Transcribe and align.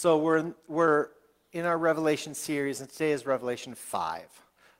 So 0.00 0.16
we're 0.16 0.38
in, 0.38 0.54
we're 0.66 1.08
in 1.52 1.66
our 1.66 1.76
Revelation 1.76 2.34
series, 2.34 2.80
and 2.80 2.88
today 2.88 3.12
is 3.12 3.26
Revelation 3.26 3.74
5. 3.74 4.22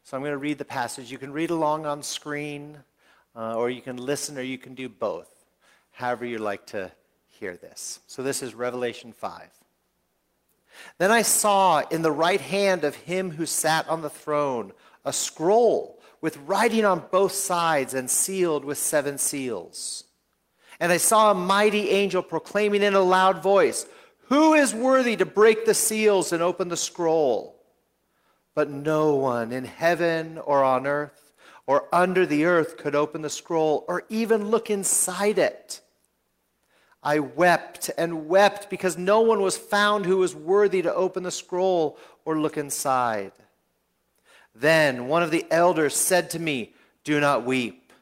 So 0.02 0.16
I'm 0.16 0.22
going 0.22 0.32
to 0.32 0.38
read 0.38 0.56
the 0.56 0.64
passage. 0.64 1.12
You 1.12 1.18
can 1.18 1.30
read 1.30 1.50
along 1.50 1.84
on 1.84 2.02
screen, 2.02 2.78
uh, 3.36 3.54
or 3.54 3.68
you 3.68 3.82
can 3.82 3.98
listen, 3.98 4.38
or 4.38 4.40
you 4.40 4.56
can 4.56 4.74
do 4.74 4.88
both, 4.88 5.28
however 5.90 6.24
you 6.24 6.38
like 6.38 6.64
to 6.68 6.90
hear 7.28 7.54
this. 7.58 8.00
So 8.06 8.22
this 8.22 8.42
is 8.42 8.54
Revelation 8.54 9.12
5. 9.12 9.50
Then 10.96 11.10
I 11.10 11.20
saw 11.20 11.80
in 11.90 12.00
the 12.00 12.10
right 12.10 12.40
hand 12.40 12.82
of 12.82 12.94
him 12.94 13.32
who 13.32 13.44
sat 13.44 13.86
on 13.90 14.00
the 14.00 14.08
throne 14.08 14.72
a 15.04 15.12
scroll 15.12 16.00
with 16.22 16.38
writing 16.46 16.86
on 16.86 17.04
both 17.10 17.32
sides 17.32 17.92
and 17.92 18.08
sealed 18.08 18.64
with 18.64 18.78
seven 18.78 19.18
seals. 19.18 20.04
And 20.80 20.90
I 20.90 20.96
saw 20.96 21.30
a 21.30 21.34
mighty 21.34 21.90
angel 21.90 22.22
proclaiming 22.22 22.82
in 22.82 22.94
a 22.94 23.02
loud 23.02 23.42
voice, 23.42 23.84
who 24.30 24.54
is 24.54 24.72
worthy 24.72 25.16
to 25.16 25.26
break 25.26 25.66
the 25.66 25.74
seals 25.74 26.32
and 26.32 26.42
open 26.42 26.68
the 26.68 26.76
scroll? 26.76 27.56
But 28.54 28.70
no 28.70 29.14
one 29.16 29.52
in 29.52 29.64
heaven 29.64 30.38
or 30.38 30.64
on 30.64 30.86
earth 30.86 31.32
or 31.66 31.88
under 31.92 32.24
the 32.24 32.44
earth 32.46 32.76
could 32.76 32.94
open 32.94 33.22
the 33.22 33.30
scroll 33.30 33.84
or 33.86 34.04
even 34.08 34.48
look 34.48 34.70
inside 34.70 35.38
it. 35.38 35.80
I 37.02 37.18
wept 37.18 37.90
and 37.98 38.28
wept 38.28 38.70
because 38.70 38.96
no 38.96 39.20
one 39.20 39.40
was 39.40 39.56
found 39.56 40.06
who 40.06 40.18
was 40.18 40.34
worthy 40.34 40.82
to 40.82 40.94
open 40.94 41.22
the 41.22 41.30
scroll 41.30 41.98
or 42.24 42.38
look 42.38 42.56
inside. 42.56 43.32
Then 44.54 45.08
one 45.08 45.22
of 45.22 45.30
the 45.30 45.46
elders 45.50 45.96
said 45.96 46.30
to 46.30 46.38
me, 46.38 46.74
Do 47.04 47.18
not 47.18 47.44
weep. 47.44 47.92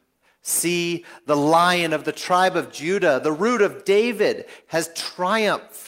See, 0.43 1.05
the 1.27 1.37
lion 1.37 1.93
of 1.93 2.05
the 2.05 2.13
tribe 2.13 2.57
of 2.57 2.73
Judah, 2.73 3.21
the 3.23 3.33
root 3.33 3.61
of 3.61 3.85
David, 3.85 4.47
has 4.69 4.91
triumphed. 4.95 5.88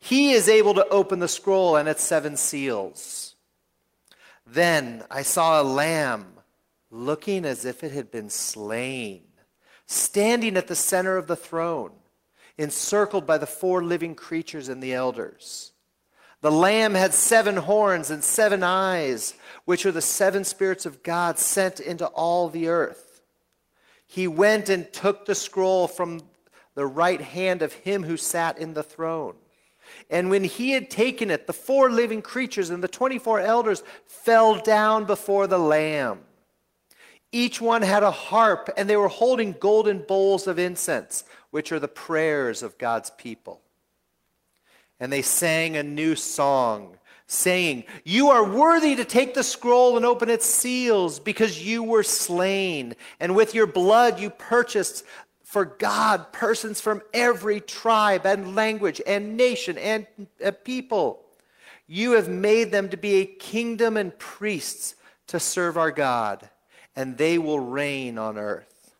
He 0.00 0.32
is 0.32 0.48
able 0.48 0.74
to 0.74 0.88
open 0.88 1.18
the 1.18 1.28
scroll 1.28 1.76
and 1.76 1.88
its 1.88 2.02
seven 2.02 2.36
seals. 2.36 3.34
Then 4.46 5.04
I 5.10 5.22
saw 5.22 5.60
a 5.60 5.62
lamb 5.62 6.34
looking 6.90 7.44
as 7.44 7.64
if 7.64 7.84
it 7.84 7.92
had 7.92 8.10
been 8.10 8.30
slain, 8.30 9.22
standing 9.86 10.56
at 10.56 10.68
the 10.68 10.76
center 10.76 11.16
of 11.16 11.26
the 11.26 11.36
throne, 11.36 11.92
encircled 12.56 13.26
by 13.26 13.38
the 13.38 13.46
four 13.46 13.84
living 13.84 14.14
creatures 14.14 14.68
and 14.68 14.82
the 14.82 14.94
elders. 14.94 15.72
The 16.40 16.52
lamb 16.52 16.94
had 16.94 17.14
seven 17.14 17.56
horns 17.56 18.10
and 18.10 18.22
seven 18.22 18.62
eyes, 18.62 19.34
which 19.64 19.84
are 19.84 19.92
the 19.92 20.00
seven 20.00 20.44
spirits 20.44 20.86
of 20.86 21.02
God 21.02 21.38
sent 21.38 21.80
into 21.80 22.06
all 22.06 22.48
the 22.48 22.68
earth. 22.68 23.20
He 24.06 24.28
went 24.28 24.68
and 24.68 24.90
took 24.92 25.26
the 25.26 25.34
scroll 25.34 25.88
from 25.88 26.22
the 26.74 26.86
right 26.86 27.20
hand 27.20 27.60
of 27.60 27.72
him 27.72 28.04
who 28.04 28.16
sat 28.16 28.56
in 28.56 28.74
the 28.74 28.84
throne. 28.84 29.34
And 30.10 30.30
when 30.30 30.44
he 30.44 30.72
had 30.72 30.90
taken 30.90 31.30
it, 31.30 31.46
the 31.46 31.52
four 31.52 31.90
living 31.90 32.22
creatures 32.22 32.70
and 32.70 32.82
the 32.82 32.88
24 32.88 33.40
elders 33.40 33.82
fell 34.06 34.58
down 34.60 35.04
before 35.04 35.46
the 35.46 35.58
Lamb. 35.58 36.20
Each 37.30 37.60
one 37.60 37.82
had 37.82 38.02
a 38.02 38.10
harp, 38.10 38.70
and 38.76 38.88
they 38.88 38.96
were 38.96 39.08
holding 39.08 39.52
golden 39.52 40.02
bowls 40.06 40.46
of 40.46 40.58
incense, 40.58 41.24
which 41.50 41.72
are 41.72 41.80
the 41.80 41.88
prayers 41.88 42.62
of 42.62 42.78
God's 42.78 43.10
people. 43.10 43.60
And 44.98 45.12
they 45.12 45.22
sang 45.22 45.76
a 45.76 45.82
new 45.82 46.16
song, 46.16 46.96
saying, 47.26 47.84
You 48.02 48.30
are 48.30 48.44
worthy 48.44 48.96
to 48.96 49.04
take 49.04 49.34
the 49.34 49.44
scroll 49.44 49.98
and 49.98 50.06
open 50.06 50.30
its 50.30 50.46
seals, 50.46 51.20
because 51.20 51.64
you 51.64 51.82
were 51.82 52.02
slain, 52.02 52.96
and 53.20 53.36
with 53.36 53.54
your 53.54 53.66
blood 53.66 54.18
you 54.18 54.30
purchased 54.30 55.04
for 55.48 55.64
God 55.64 56.30
persons 56.30 56.78
from 56.78 57.00
every 57.14 57.58
tribe 57.58 58.26
and 58.26 58.54
language 58.54 59.00
and 59.06 59.34
nation 59.34 59.78
and 59.78 60.06
uh, 60.44 60.50
people. 60.50 61.24
You 61.86 62.12
have 62.12 62.28
made 62.28 62.70
them 62.70 62.90
to 62.90 62.98
be 62.98 63.14
a 63.14 63.24
kingdom 63.24 63.96
and 63.96 64.16
priests 64.18 64.94
to 65.28 65.40
serve 65.40 65.78
our 65.78 65.90
God, 65.90 66.50
and 66.94 67.16
they 67.16 67.38
will 67.38 67.60
reign 67.60 68.18
on 68.18 68.36
earth. 68.36 68.94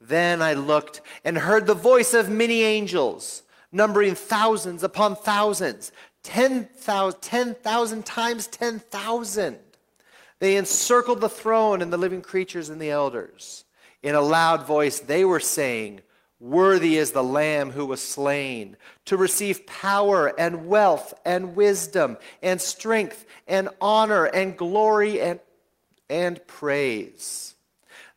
Then 0.00 0.40
I 0.40 0.54
looked 0.54 1.02
and 1.26 1.36
heard 1.36 1.66
the 1.66 1.74
voice 1.74 2.14
of 2.14 2.30
many 2.30 2.62
angels, 2.62 3.42
numbering 3.70 4.14
thousands 4.14 4.82
upon 4.82 5.14
thousands, 5.14 5.92
10,000 6.22 7.20
10, 7.20 8.02
times 8.02 8.46
10,000. 8.46 9.58
They 10.38 10.56
encircled 10.56 11.20
the 11.20 11.28
throne 11.28 11.82
and 11.82 11.92
the 11.92 11.98
living 11.98 12.22
creatures 12.22 12.70
and 12.70 12.80
the 12.80 12.90
elders 12.90 13.64
in 14.04 14.14
a 14.14 14.20
loud 14.20 14.66
voice, 14.66 15.00
they 15.00 15.24
were 15.24 15.40
saying, 15.40 16.02
Worthy 16.38 16.98
is 16.98 17.12
the 17.12 17.24
Lamb 17.24 17.70
who 17.70 17.86
was 17.86 18.02
slain 18.02 18.76
to 19.06 19.16
receive 19.16 19.66
power 19.66 20.26
and 20.38 20.68
wealth 20.68 21.14
and 21.24 21.56
wisdom 21.56 22.18
and 22.42 22.60
strength 22.60 23.24
and 23.48 23.70
honor 23.80 24.26
and 24.26 24.58
glory 24.58 25.22
and, 25.22 25.40
and 26.10 26.46
praise. 26.46 27.54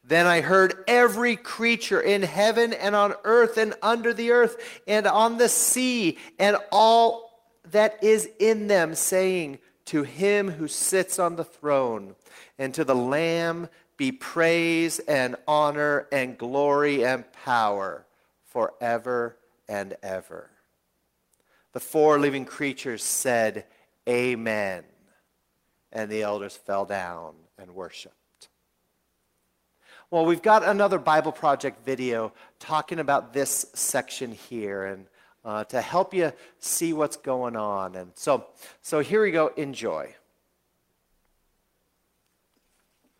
Then 0.03 0.25
I 0.25 0.41
heard 0.41 0.83
every 0.89 1.37
creature 1.37 2.01
in 2.01 2.21
heaven 2.21 2.73
and 2.73 2.93
on 2.93 3.13
earth 3.23 3.57
and 3.57 3.73
under 3.81 4.13
the 4.13 4.31
earth 4.31 4.81
and 4.87 5.07
on 5.07 5.37
the 5.37 5.49
sea 5.49 6.17
and 6.37 6.57
all 6.69 7.31
that 7.71 8.03
is 8.03 8.27
in 8.39 8.67
them 8.67 8.93
saying, 8.93 9.59
To 9.85 10.03
him 10.03 10.51
who 10.51 10.67
sits 10.67 11.17
on 11.17 11.37
the 11.37 11.45
throne 11.45 12.15
and 12.59 12.73
to 12.73 12.83
the 12.83 12.95
Lamb 12.95 13.69
be 13.97 14.11
praise 14.11 14.99
and 14.99 15.35
honor 15.47 16.07
and 16.11 16.37
glory 16.37 17.03
and 17.03 17.25
power 17.33 18.05
forever 18.45 19.37
and 19.67 19.95
ever. 20.01 20.49
The 21.73 21.79
four 21.79 22.19
living 22.19 22.45
creatures 22.45 23.03
said, 23.03 23.65
Amen. 24.07 24.83
And 25.91 26.09
the 26.09 26.21
elders 26.21 26.55
fell 26.55 26.85
down 26.85 27.33
and 27.57 27.71
worshiped. 27.71 28.15
Well, 30.09 30.25
we've 30.25 30.41
got 30.41 30.63
another 30.63 30.99
Bible 30.99 31.33
Project 31.33 31.83
video 31.85 32.31
talking 32.59 32.99
about 32.99 33.33
this 33.33 33.65
section 33.73 34.31
here 34.31 34.85
and 34.85 35.07
uh, 35.43 35.63
to 35.65 35.81
help 35.81 36.13
you 36.13 36.31
see 36.59 36.93
what's 36.93 37.17
going 37.17 37.55
on. 37.55 37.95
And 37.95 38.11
so, 38.15 38.47
so 38.81 38.99
here 38.99 39.21
we 39.21 39.31
go. 39.31 39.47
Enjoy. 39.57 40.13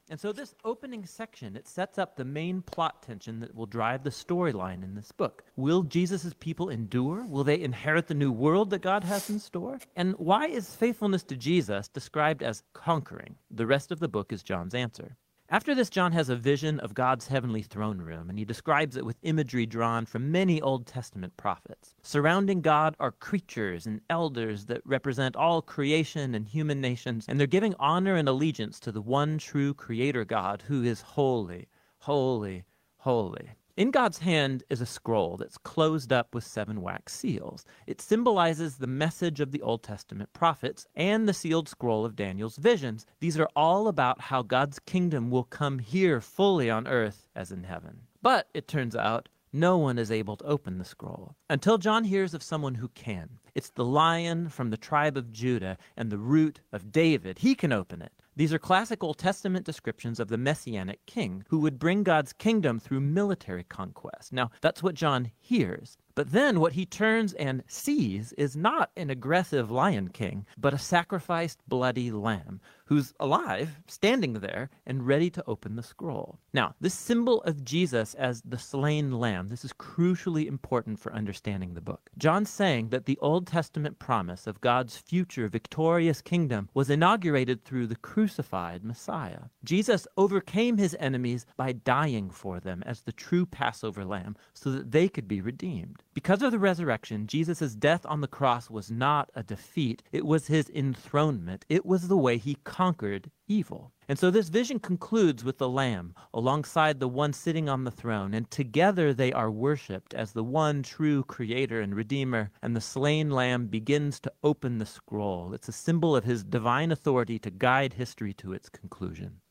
And 0.10 0.20
so 0.20 0.32
this 0.32 0.56
opening 0.64 1.06
section, 1.06 1.58
it 1.58 1.68
sets 1.68 1.98
up 1.98 2.16
the 2.16 2.24
main 2.24 2.62
plot 2.62 3.04
tension 3.04 3.42
that 3.42 3.54
will 3.54 3.66
drive 3.66 4.04
the 4.04 4.10
storyline 4.10 4.82
in 4.84 4.96
this 4.96 5.12
book. 5.12 5.44
Will 5.58 5.84
Jesus' 5.84 6.34
people 6.40 6.70
endure? 6.70 7.26
Will 7.26 7.44
they 7.44 7.60
inherit 7.60 8.08
the 8.08 8.14
new 8.14 8.32
world 8.32 8.70
that 8.70 8.82
God 8.82 9.04
has 9.04 9.30
in 9.30 9.40
store? 9.40 9.80
And 9.98 10.16
why 10.18 10.48
is 10.48 10.76
faithfulness 10.76 11.24
to 11.24 11.36
Jesus 11.36 11.90
described 11.90 12.42
as 12.42 12.64
conquering? 12.74 13.36
The 13.52 13.68
rest 13.68 13.92
of 13.92 14.00
the 14.00 14.08
book 14.08 14.32
is 14.32 14.44
John's 14.44 14.74
answer. 14.74 15.18
After 15.50 15.74
this, 15.74 15.90
John 15.90 16.12
has 16.12 16.28
a 16.28 16.36
vision 16.36 16.78
of 16.82 16.94
God's 16.94 17.28
heavenly 17.28 17.62
throne 17.62 18.00
room, 18.00 18.30
and 18.30 18.38
he 18.38 18.44
describes 18.44 18.98
it 18.98 19.06
with 19.06 19.16
imagery 19.22 19.66
drawn 19.66 20.06
from 20.06 20.30
many 20.30 20.62
Old 20.62 20.86
Testament 20.86 21.38
prophets. 21.38 21.96
Surrounding 22.02 22.60
God 22.60 22.98
are 23.00 23.14
creatures 23.14 23.86
and 23.86 24.02
elders 24.10 24.66
that 24.66 24.86
represent 24.86 25.38
all 25.38 25.62
creation 25.62 26.36
and 26.36 26.50
human 26.50 26.82
nations, 26.82 27.26
and 27.30 27.40
they're 27.40 27.48
giving 27.48 27.76
honor 27.80 28.16
and 28.16 28.28
allegiance 28.28 28.78
to 28.82 28.92
the 28.92 29.02
one 29.02 29.38
true 29.38 29.74
Creator 29.74 30.26
God 30.26 30.64
who 30.68 30.84
is 30.84 31.00
holy, 31.00 31.70
holy, 32.00 32.66
holy. 32.98 33.52
In 33.78 33.92
God's 33.92 34.18
hand 34.18 34.64
is 34.72 34.82
a 34.82 34.88
scroll 34.88 35.38
that's 35.38 35.60
closed 35.60 36.12
up 36.12 36.34
with 36.34 36.44
seven 36.44 36.82
wax 36.82 37.14
seals. 37.14 37.64
It 37.86 38.02
symbolizes 38.02 38.78
the 38.78 38.88
message 38.88 39.40
of 39.40 39.52
the 39.52 39.62
Old 39.62 39.84
Testament 39.84 40.34
prophets 40.34 40.88
and 40.96 41.30
the 41.30 41.34
sealed 41.34 41.70
scroll 41.70 42.04
of 42.04 42.16
Daniel's 42.16 42.58
visions. 42.58 43.06
These 43.20 43.38
are 43.38 43.48
all 43.56 43.88
about 43.88 44.20
how 44.20 44.42
God's 44.42 44.80
kingdom 44.80 45.30
will 45.30 45.44
come 45.44 45.78
here 45.78 46.20
fully 46.20 46.72
on 46.72 46.88
earth 46.88 47.30
as 47.36 47.52
in 47.52 47.66
heaven. 47.66 48.00
But 48.24 48.50
it 48.56 48.68
turns 48.68 48.96
out 48.96 49.30
no 49.54 49.78
one 49.78 50.00
is 50.00 50.10
able 50.10 50.38
to 50.38 50.46
open 50.46 50.80
the 50.80 50.84
scroll 50.84 51.36
until 51.48 51.78
John 51.78 52.04
hears 52.04 52.34
of 52.34 52.42
someone 52.42 52.74
who 52.74 52.88
can. 52.88 53.38
It's 53.54 53.70
the 53.70 53.86
lion 53.86 54.50
from 54.50 54.72
the 54.72 54.78
tribe 54.78 55.18
of 55.18 55.32
Judah 55.32 55.78
and 55.96 56.10
the 56.10 56.18
root 56.18 56.62
of 56.72 56.92
David. 56.92 57.38
He 57.40 57.54
can 57.54 57.72
open 57.72 58.02
it. 58.02 58.12
These 58.38 58.54
are 58.54 58.60
classic 58.60 59.04
Old 59.04 59.18
Testament 59.18 59.66
descriptions 59.66 60.20
of 60.20 60.28
the 60.28 60.38
messianic 60.38 61.04
king 61.08 61.44
who 61.50 61.58
would 61.62 61.80
bring 61.80 62.04
God's 62.04 62.34
kingdom 62.34 62.80
through 62.80 63.00
military 63.00 63.64
conquest. 63.64 64.32
Now, 64.32 64.52
that's 64.62 64.84
what 64.84 64.94
John 64.94 65.32
hears. 65.40 65.98
But 66.18 66.32
then 66.32 66.60
what 66.60 66.74
he 66.74 66.88
turns 66.88 67.34
and 67.34 67.62
sees 67.68 68.34
is 68.40 68.58
not 68.58 68.90
an 68.98 69.12
aggressive 69.12 69.70
lion 69.70 70.08
king, 70.08 70.48
but 70.58 70.74
a 70.74 70.80
sacrificed 70.80 71.60
bloody 71.68 72.10
lamb 72.10 72.60
who's 72.88 73.14
alive, 73.20 73.82
standing 73.86 74.34
there, 74.34 74.70
and 74.86 75.06
ready 75.06 75.30
to 75.30 75.44
open 75.46 75.76
the 75.76 75.84
scroll. 75.84 76.40
Now, 76.54 76.74
this 76.80 76.94
symbol 76.94 77.42
of 77.44 77.64
Jesus 77.64 78.14
as 78.16 78.42
the 78.42 78.58
slain 78.58 79.12
lamb, 79.12 79.50
this 79.50 79.66
is 79.66 79.74
crucially 79.74 80.48
important 80.48 80.98
for 80.98 81.14
understanding 81.14 81.74
the 81.74 81.82
book. 81.82 82.10
John's 82.18 82.50
saying 82.50 82.90
that 82.90 83.06
the 83.06 83.20
Old 83.22 83.46
Testament 83.46 84.00
promise 84.00 84.48
of 84.48 84.62
God's 84.62 84.98
future 84.98 85.50
victorious 85.50 86.22
kingdom 86.22 86.70
was 86.74 86.90
inaugurated 86.90 87.64
through 87.64 87.88
the 87.88 87.98
crucified 87.98 88.84
Messiah. 88.84 89.50
Jesus 89.66 90.08
overcame 90.16 90.78
his 90.78 90.96
enemies 91.00 91.46
by 91.58 91.74
dying 91.74 92.30
for 92.30 92.60
them 92.60 92.82
as 92.86 93.02
the 93.02 93.12
true 93.12 93.46
Passover 93.46 94.06
lamb 94.06 94.38
so 94.54 94.72
that 94.72 94.92
they 94.92 95.10
could 95.10 95.28
be 95.28 95.42
redeemed. 95.42 96.04
Because 96.18 96.42
of 96.42 96.52
the 96.52 96.58
resurrection, 96.58 97.28
Jesus' 97.28 97.76
death 97.76 98.04
on 98.04 98.22
the 98.22 98.28
cross 98.28 98.72
was 98.72 98.90
not 98.90 99.30
a 99.36 99.44
defeat, 99.44 100.02
it 100.12 100.26
was 100.26 100.48
his 100.48 100.68
enthronement. 100.68 101.64
It 101.70 101.86
was 101.86 102.08
the 102.08 102.18
way 102.18 102.40
he 102.40 102.58
conquered 102.64 103.30
evil. 103.48 103.92
And 104.10 104.18
so 104.18 104.32
this 104.32 104.50
vision 104.50 104.80
concludes 104.80 105.44
with 105.44 105.60
the 105.60 105.70
Lamb 105.70 106.16
alongside 106.34 107.00
the 107.00 107.08
one 107.08 107.34
sitting 107.34 107.70
on 107.70 107.84
the 107.84 107.92
throne, 107.92 108.34
and 108.34 108.50
together 108.50 109.14
they 109.14 109.32
are 109.32 109.52
worshiped 109.52 110.16
as 110.16 110.32
the 110.32 110.44
one 110.44 110.82
true 110.82 111.22
Creator 111.24 111.82
and 111.82 111.94
Redeemer, 111.94 112.50
and 112.64 112.76
the 112.76 112.82
slain 112.82 113.30
Lamb 113.30 113.68
begins 113.68 114.20
to 114.22 114.34
open 114.44 114.80
the 114.80 114.88
scroll. 114.88 115.54
It's 115.54 115.70
a 115.70 115.72
symbol 115.72 116.16
of 116.16 116.24
his 116.24 116.44
divine 116.44 116.92
authority 116.92 117.38
to 117.38 117.52
guide 117.52 117.94
history 117.94 118.34
to 118.34 118.54
its 118.54 118.70
conclusion. 118.70 119.42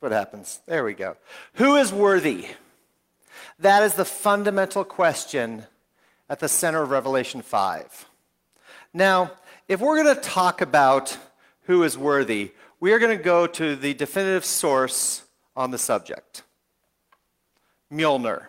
What 0.00 0.12
happens. 0.12 0.60
There 0.66 0.84
we 0.84 0.94
go. 0.94 1.16
Who 1.54 1.76
is 1.76 1.92
worthy? 1.92 2.46
That 3.58 3.82
is 3.82 3.94
the 3.94 4.04
fundamental 4.04 4.84
question 4.84 5.64
at 6.28 6.40
the 6.40 6.48
center 6.48 6.82
of 6.82 6.90
Revelation 6.90 7.42
5. 7.42 8.06
Now, 8.92 9.32
if 9.68 9.80
we're 9.80 10.02
going 10.02 10.16
to 10.16 10.20
talk 10.20 10.60
about 10.60 11.16
who 11.62 11.82
is 11.82 11.96
worthy, 11.96 12.52
we 12.80 12.92
are 12.92 12.98
going 12.98 13.16
to 13.16 13.22
go 13.22 13.46
to 13.46 13.76
the 13.76 13.94
definitive 13.94 14.44
source 14.44 15.22
on 15.54 15.70
the 15.70 15.78
subject 15.78 16.42
Mjolnir. 17.92 18.46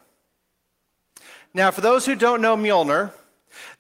Now, 1.54 1.72
for 1.72 1.82
those 1.82 2.06
who 2.06 2.16
don't 2.16 2.42
know 2.42 2.56
Mjolnir, 2.56 3.12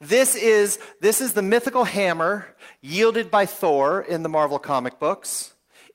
this 0.02 0.36
is, 0.36 0.78
this 1.00 1.22
is 1.22 1.34
the 1.34 1.42
mythical 1.42 1.86
hammer 1.86 2.48
yielded 2.82 3.32
by 3.32 3.46
Thor 3.46 4.02
in 4.02 4.24
the 4.24 4.30
Marvel 4.30 4.60
comic 4.60 5.00
books, 5.00 5.54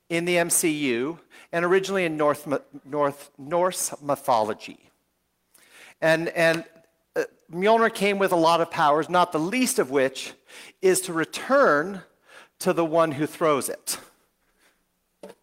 in 0.09 0.25
the 0.25 0.37
MCU, 0.37 1.19
and 1.57 1.65
originally 1.65 2.05
in 2.05 2.15
North, 2.17 2.47
North, 2.85 3.31
Norse 3.39 3.91
mythology. 3.99 4.91
And, 5.99 6.29
and 6.29 6.63
uh, 7.15 7.23
Mjolnir 7.51 7.91
came 7.91 8.19
with 8.19 8.31
a 8.31 8.35
lot 8.35 8.61
of 8.61 8.69
powers, 8.69 9.09
not 9.09 9.31
the 9.31 9.39
least 9.39 9.79
of 9.79 9.89
which 9.89 10.33
is 10.83 11.01
to 11.01 11.13
return 11.13 12.03
to 12.59 12.73
the 12.73 12.85
one 12.85 13.11
who 13.11 13.25
throws 13.25 13.69
it. 13.69 13.97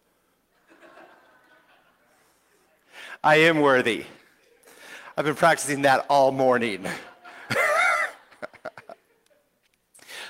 I 3.21 3.35
am 3.35 3.59
worthy. 3.59 4.05
I've 5.17 5.25
been 5.25 5.35
practicing 5.35 5.81
that 5.81 6.05
all 6.09 6.31
morning. 6.31 6.85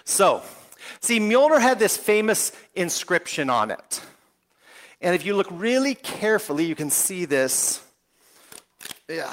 so, 0.04 0.42
see, 1.00 1.20
Mjolnir 1.20 1.62
had 1.62 1.78
this 1.78 1.96
famous 1.96 2.54
inscription 2.74 3.52
on 3.52 3.70
it. 3.70 4.02
And 5.06 5.14
if 5.14 5.24
you 5.24 5.36
look 5.36 5.48
really 5.52 5.94
carefully, 5.94 6.66
you 6.66 6.74
can 6.74 6.90
see 6.90 7.26
this. 7.26 7.80
Yeah. 9.08 9.32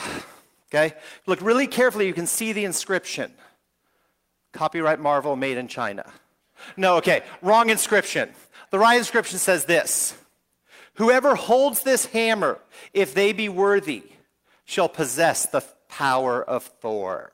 Okay? 0.69 0.95
Look 1.25 1.41
really 1.41 1.67
carefully, 1.67 2.07
you 2.07 2.13
can 2.13 2.27
see 2.27 2.53
the 2.53 2.67
inscription. 2.67 3.33
Copyright 4.53 5.01
Marvel 5.01 5.35
made 5.35 5.57
in 5.57 5.69
China. 5.69 6.05
No, 6.77 6.97
okay, 6.97 7.23
wrong 7.41 7.71
inscription. 7.71 8.29
The 8.71 8.79
right 8.79 8.99
inscription 8.99 9.39
says 9.39 9.65
this 9.65 10.15
Whoever 10.97 11.35
holds 11.35 11.83
this 11.83 12.05
hammer, 12.05 12.59
if 12.93 13.15
they 13.15 13.33
be 13.33 13.49
worthy, 13.49 14.03
shall 14.67 14.91
possess 14.91 15.47
the 15.47 15.65
power 15.89 16.45
of 16.45 16.65
Thor. 16.65 17.33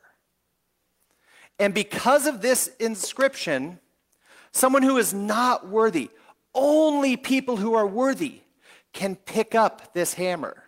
And 1.58 1.74
because 1.74 2.28
of 2.28 2.40
this 2.40 2.68
inscription, 2.78 3.80
someone 4.52 4.84
who 4.84 4.96
is 4.96 5.12
not 5.12 5.66
worthy, 5.68 6.10
only 6.58 7.16
people 7.16 7.56
who 7.56 7.74
are 7.74 7.86
worthy 7.86 8.40
can 8.92 9.16
pick 9.16 9.54
up 9.54 9.94
this 9.94 10.14
hammer. 10.14 10.64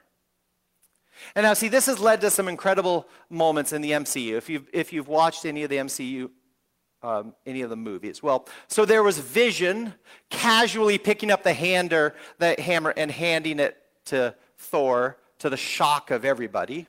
And 1.34 1.44
now, 1.44 1.54
see, 1.54 1.68
this 1.68 1.86
has 1.86 1.98
led 1.98 2.20
to 2.22 2.30
some 2.30 2.48
incredible 2.48 3.06
moments 3.28 3.72
in 3.72 3.82
the 3.82 3.90
MCU. 3.90 4.36
If 4.36 4.48
you've, 4.48 4.68
if 4.72 4.92
you've 4.92 5.08
watched 5.08 5.44
any 5.44 5.62
of 5.62 5.70
the 5.70 5.76
MCU, 5.76 6.30
um, 7.02 7.34
any 7.46 7.62
of 7.62 7.70
the 7.70 7.76
movies. 7.76 8.22
Well, 8.22 8.46
so 8.68 8.84
there 8.84 9.02
was 9.02 9.18
Vision 9.18 9.94
casually 10.28 10.98
picking 10.98 11.30
up 11.30 11.42
the 11.42 11.54
hander, 11.54 12.14
the 12.38 12.54
hammer 12.58 12.92
and 12.96 13.10
handing 13.10 13.58
it 13.58 13.76
to 14.06 14.34
Thor 14.58 15.18
to 15.38 15.48
the 15.48 15.56
shock 15.56 16.10
of 16.10 16.24
everybody. 16.24 16.86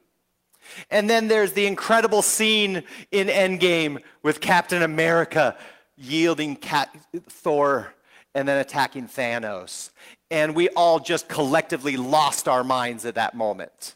And 0.89 1.09
then 1.09 1.27
there's 1.27 1.53
the 1.53 1.65
incredible 1.65 2.21
scene 2.21 2.83
in 3.11 3.27
Endgame 3.27 3.99
with 4.21 4.41
Captain 4.41 4.83
America 4.83 5.57
yielding 5.97 6.55
Cat- 6.55 6.95
Thor 7.27 7.93
and 8.33 8.47
then 8.47 8.57
attacking 8.57 9.07
Thanos. 9.07 9.91
And 10.29 10.55
we 10.55 10.69
all 10.69 10.99
just 10.99 11.27
collectively 11.27 11.97
lost 11.97 12.47
our 12.47 12.63
minds 12.63 13.05
at 13.05 13.15
that 13.15 13.33
moment. 13.33 13.95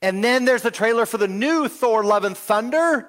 And 0.00 0.22
then 0.22 0.44
there's 0.44 0.62
the 0.62 0.70
trailer 0.70 1.06
for 1.06 1.18
the 1.18 1.28
new 1.28 1.68
Thor 1.68 2.04
Love 2.04 2.24
and 2.24 2.36
Thunder 2.36 3.08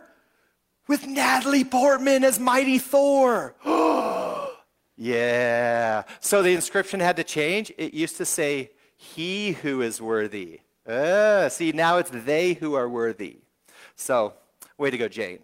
with 0.87 1.07
Natalie 1.07 1.63
Portman 1.63 2.23
as 2.23 2.39
Mighty 2.39 2.77
Thor. 2.79 3.55
yeah. 4.97 6.03
So 6.19 6.41
the 6.41 6.53
inscription 6.53 6.99
had 6.99 7.15
to 7.17 7.23
change. 7.23 7.71
It 7.77 7.93
used 7.93 8.17
to 8.17 8.25
say, 8.25 8.71
He 8.95 9.53
who 9.53 9.81
is 9.81 10.01
worthy. 10.01 10.61
Uh, 10.87 11.49
see, 11.49 11.71
now 11.71 11.97
it's 11.97 12.11
they 12.11 12.53
who 12.53 12.73
are 12.73 12.89
worthy. 12.89 13.37
So, 13.95 14.33
way 14.77 14.91
to 14.91 14.97
go, 14.97 15.07
Jane. 15.07 15.39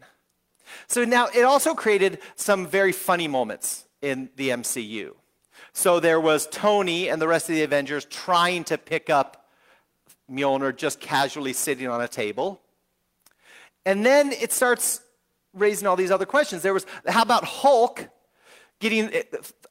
So 0.87 1.05
now 1.05 1.27
it 1.33 1.43
also 1.43 1.73
created 1.73 2.19
some 2.35 2.67
very 2.67 2.91
funny 2.91 3.27
moments 3.27 3.85
in 4.01 4.29
the 4.35 4.49
MCU. 4.49 5.13
So 5.73 5.99
there 5.99 6.19
was 6.19 6.47
Tony 6.47 7.09
and 7.09 7.21
the 7.21 7.27
rest 7.27 7.49
of 7.49 7.55
the 7.55 7.63
Avengers 7.63 8.05
trying 8.05 8.63
to 8.65 8.77
pick 8.77 9.09
up 9.09 9.49
Mjolnir 10.31 10.75
just 10.75 10.99
casually 10.99 11.53
sitting 11.53 11.87
on 11.87 12.01
a 12.01 12.07
table. 12.07 12.61
And 13.85 14.05
then 14.05 14.31
it 14.31 14.51
starts 14.51 15.01
raising 15.53 15.87
all 15.87 15.95
these 15.95 16.11
other 16.11 16.25
questions. 16.25 16.61
There 16.61 16.73
was, 16.73 16.85
how 17.07 17.23
about 17.23 17.43
Hulk 17.43 18.09
getting 18.79 19.11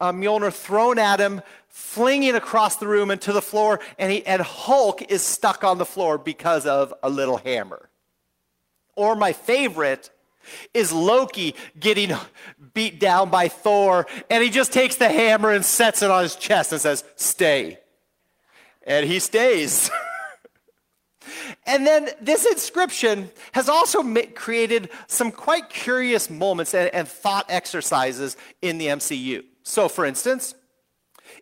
uh, 0.00 0.12
Mjolnir 0.12 0.52
thrown 0.52 0.98
at 0.98 1.18
him, 1.18 1.40
flinging 1.68 2.34
across 2.34 2.76
the 2.76 2.86
room 2.86 3.10
and 3.10 3.20
to 3.22 3.32
the 3.32 3.42
floor, 3.42 3.80
and, 3.98 4.12
he, 4.12 4.24
and 4.26 4.42
Hulk 4.42 5.10
is 5.10 5.22
stuck 5.22 5.64
on 5.64 5.78
the 5.78 5.86
floor 5.86 6.18
because 6.18 6.66
of 6.66 6.92
a 7.02 7.08
little 7.08 7.38
hammer. 7.38 7.88
Or 8.96 9.14
my 9.16 9.32
favorite, 9.32 10.10
is 10.74 10.92
Loki 10.92 11.54
getting 11.78 12.12
beat 12.74 13.00
down 13.00 13.30
by 13.30 13.48
Thor, 13.48 14.06
and 14.30 14.42
he 14.42 14.50
just 14.50 14.72
takes 14.72 14.96
the 14.96 15.08
hammer 15.08 15.50
and 15.50 15.64
sets 15.64 16.02
it 16.02 16.10
on 16.10 16.22
his 16.22 16.36
chest 16.36 16.72
and 16.72 16.80
says, 16.80 17.04
Stay. 17.16 17.78
And 18.86 19.06
he 19.06 19.18
stays. 19.18 19.90
and 21.66 21.86
then 21.86 22.08
this 22.20 22.46
inscription 22.46 23.30
has 23.52 23.68
also 23.68 24.02
created 24.34 24.90
some 25.06 25.30
quite 25.30 25.68
curious 25.68 26.30
moments 26.30 26.74
and, 26.74 26.92
and 26.94 27.06
thought 27.06 27.46
exercises 27.48 28.36
in 28.62 28.78
the 28.78 28.86
MCU. 28.86 29.44
So, 29.62 29.88
for 29.88 30.06
instance, 30.06 30.54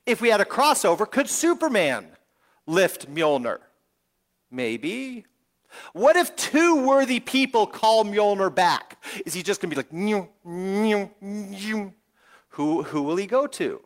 if 0.04 0.20
we 0.20 0.28
had 0.28 0.40
a 0.40 0.44
crossover, 0.44 1.08
could 1.08 1.28
Superman 1.28 2.06
lift 2.66 3.12
Mjolnir? 3.12 3.58
Maybe. 4.50 5.24
What 5.92 6.16
if 6.16 6.34
two 6.36 6.86
worthy 6.86 7.20
people 7.20 7.66
call 7.66 8.04
Mjolnir 8.04 8.54
back? 8.54 9.02
Is 9.24 9.34
he 9.34 9.42
just 9.42 9.60
going 9.60 9.70
to 9.70 9.76
be 9.76 9.82
like? 9.82 9.92
Who, 12.50 12.82
who 12.82 13.02
will 13.02 13.16
he 13.16 13.26
go 13.26 13.46
to? 13.46 13.80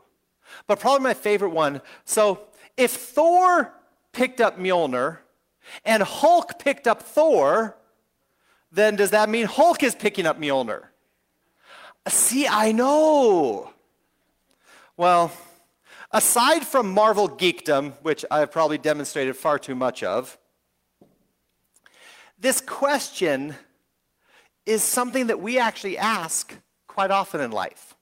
But 0.67 0.81
probably 0.81 1.03
my 1.03 1.15
favorite 1.15 1.51
one. 1.51 1.81
So 2.05 2.41
if 2.77 2.93
Thor 2.93 3.73
picked 4.13 4.41
up 4.41 4.59
Mjolnir 4.59 5.19
and 5.85 6.03
Hulk 6.03 6.59
picked 6.59 6.87
up 6.87 7.03
Thor, 7.03 7.77
then 8.73 8.97
does 8.97 9.11
that 9.11 9.29
mean 9.29 9.47
Hulk 9.47 9.83
is 9.83 9.95
picking 9.95 10.27
up 10.27 10.39
Mjolnir? 10.39 10.85
See, 12.09 12.47
I 12.47 12.73
know. 12.73 13.73
Well, 14.97 15.33
aside 16.13 16.67
from 16.67 16.93
Marvel 16.93 17.29
geekdom, 17.29 17.93
which 18.03 18.25
I've 18.31 18.51
probably 18.51 18.79
demonstrated 18.79 19.37
far 19.37 19.59
too 19.59 19.75
much 19.75 20.03
of, 20.03 20.39
this 22.41 22.61
question 22.61 23.55
is 24.67 24.83
something 24.83 25.27
that 25.29 25.41
we 25.41 25.59
actually 25.59 25.99
ask 25.99 26.55
quite 26.87 27.11
often 27.11 27.41
in 27.41 27.51
life. 27.51 27.95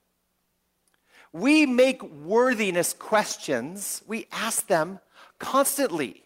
We 1.32 1.66
make 1.66 2.02
worthiness 2.02 2.92
questions, 2.92 4.02
we 4.06 4.26
ask 4.32 4.66
them 4.66 5.00
constantly. 5.38 6.22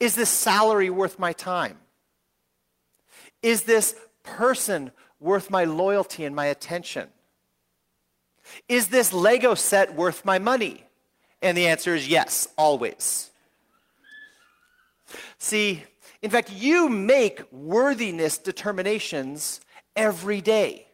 Is 0.00 0.14
this 0.16 0.30
salary 0.30 0.90
worth 0.90 1.18
my 1.18 1.32
time? 1.32 1.78
Is 3.42 3.62
this 3.62 3.94
person 4.22 4.90
worth 5.20 5.50
my 5.50 5.64
loyalty 5.64 6.24
and 6.24 6.34
my 6.34 6.46
attention? 6.46 7.08
Is 8.68 8.88
this 8.88 9.12
Lego 9.12 9.54
set 9.54 9.94
worth 9.94 10.24
my 10.24 10.38
money? 10.38 10.84
And 11.40 11.56
the 11.56 11.66
answer 11.66 11.94
is 11.94 12.08
yes, 12.08 12.48
always. 12.56 13.30
See, 15.38 15.84
In 16.22 16.30
fact, 16.30 16.52
you 16.52 16.88
make 16.88 17.42
worthiness 17.52 18.38
determinations 18.38 19.60
every 19.96 20.40
day. 20.40 20.86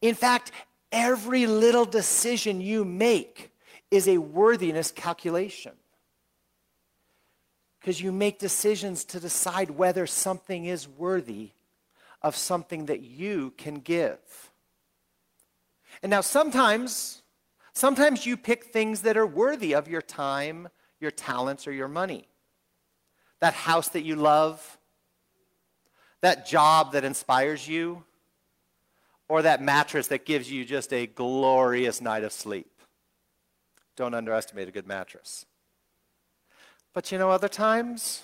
In 0.00 0.14
fact, 0.14 0.52
every 0.92 1.46
little 1.46 1.84
decision 1.84 2.60
you 2.60 2.84
make 2.84 3.50
is 3.90 4.06
a 4.06 4.18
worthiness 4.18 4.92
calculation. 4.92 5.72
Because 7.80 8.00
you 8.00 8.12
make 8.12 8.38
decisions 8.38 9.04
to 9.06 9.18
decide 9.18 9.70
whether 9.70 10.06
something 10.06 10.66
is 10.66 10.86
worthy 10.86 11.50
of 12.22 12.36
something 12.36 12.86
that 12.86 13.00
you 13.00 13.52
can 13.56 13.80
give. 13.80 14.18
And 16.02 16.10
now 16.10 16.20
sometimes, 16.20 17.22
sometimes 17.72 18.24
you 18.24 18.36
pick 18.36 18.64
things 18.64 19.02
that 19.02 19.16
are 19.16 19.26
worthy 19.26 19.74
of 19.74 19.88
your 19.88 20.02
time, 20.02 20.68
your 21.00 21.10
talents, 21.10 21.66
or 21.66 21.72
your 21.72 21.88
money. 21.88 22.28
That 23.42 23.54
house 23.54 23.88
that 23.88 24.04
you 24.04 24.16
love, 24.16 24.78
that 26.20 26.46
job 26.46 26.92
that 26.92 27.04
inspires 27.04 27.66
you, 27.66 28.04
or 29.28 29.42
that 29.42 29.60
mattress 29.60 30.06
that 30.08 30.24
gives 30.24 30.50
you 30.50 30.64
just 30.64 30.92
a 30.92 31.06
glorious 31.06 32.00
night 32.00 32.22
of 32.22 32.32
sleep. 32.32 32.70
Don't 33.96 34.14
underestimate 34.14 34.68
a 34.68 34.70
good 34.70 34.86
mattress. 34.86 35.44
But 36.92 37.10
you 37.10 37.18
know, 37.18 37.30
other 37.30 37.48
times, 37.48 38.22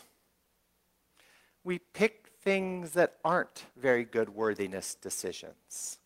we 1.64 1.78
pick 1.78 2.30
things 2.42 2.92
that 2.92 3.14
aren't 3.24 3.64
very 3.76 4.04
good 4.04 4.30
worthiness 4.30 4.94
decisions. 4.94 5.98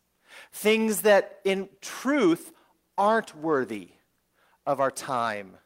Things 0.51 1.01
that, 1.03 1.39
in 1.43 1.69
truth, 1.81 2.51
aren't 2.97 3.37
worthy 3.37 3.89
of 4.65 4.79
our 4.79 4.91
time, 4.91 5.57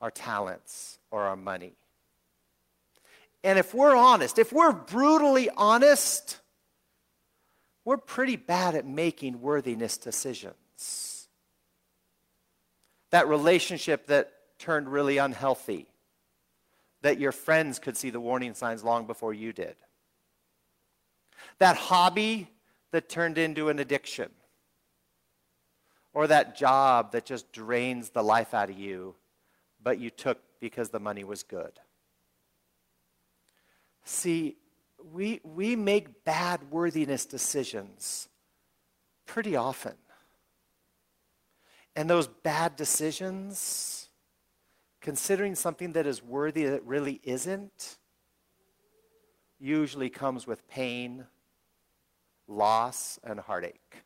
our 0.00 0.10
talents, 0.10 0.98
or 1.10 1.24
our 1.24 1.36
money. 1.36 1.77
And 3.48 3.58
if 3.58 3.72
we're 3.72 3.96
honest, 3.96 4.38
if 4.38 4.52
we're 4.52 4.74
brutally 4.74 5.48
honest, 5.48 6.38
we're 7.82 7.96
pretty 7.96 8.36
bad 8.36 8.74
at 8.74 8.86
making 8.86 9.40
worthiness 9.40 9.96
decisions. 9.96 11.28
That 13.08 13.26
relationship 13.26 14.08
that 14.08 14.34
turned 14.58 14.92
really 14.92 15.16
unhealthy, 15.16 15.86
that 17.00 17.18
your 17.18 17.32
friends 17.32 17.78
could 17.78 17.96
see 17.96 18.10
the 18.10 18.20
warning 18.20 18.52
signs 18.52 18.84
long 18.84 19.06
before 19.06 19.32
you 19.32 19.54
did. 19.54 19.76
That 21.58 21.78
hobby 21.78 22.50
that 22.90 23.08
turned 23.08 23.38
into 23.38 23.70
an 23.70 23.78
addiction. 23.78 24.28
Or 26.12 26.26
that 26.26 26.54
job 26.54 27.12
that 27.12 27.24
just 27.24 27.50
drains 27.52 28.10
the 28.10 28.22
life 28.22 28.52
out 28.52 28.68
of 28.68 28.78
you, 28.78 29.14
but 29.82 29.98
you 29.98 30.10
took 30.10 30.38
because 30.60 30.90
the 30.90 31.00
money 31.00 31.24
was 31.24 31.42
good. 31.44 31.80
See, 34.08 34.56
we, 35.12 35.38
we 35.44 35.76
make 35.76 36.24
bad 36.24 36.70
worthiness 36.70 37.26
decisions 37.26 38.30
pretty 39.26 39.54
often. 39.54 39.96
And 41.94 42.08
those 42.08 42.26
bad 42.26 42.74
decisions, 42.74 44.08
considering 45.02 45.54
something 45.54 45.92
that 45.92 46.06
is 46.06 46.22
worthy 46.22 46.64
that 46.64 46.82
really 46.86 47.20
isn't, 47.22 47.98
usually 49.60 50.08
comes 50.08 50.46
with 50.46 50.66
pain 50.68 51.26
loss, 52.46 53.20
and 53.22 53.38
heartache. 53.38 54.04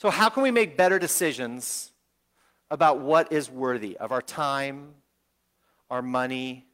So, 0.00 0.10
how 0.10 0.28
can 0.28 0.44
we 0.44 0.52
make 0.52 0.76
better 0.76 1.00
decisions 1.00 1.90
about 2.70 3.00
what 3.00 3.32
is 3.32 3.50
worthy 3.50 3.96
of 3.96 4.12
our 4.12 4.22
time, 4.22 4.94
our 5.90 6.00
money, 6.00 6.67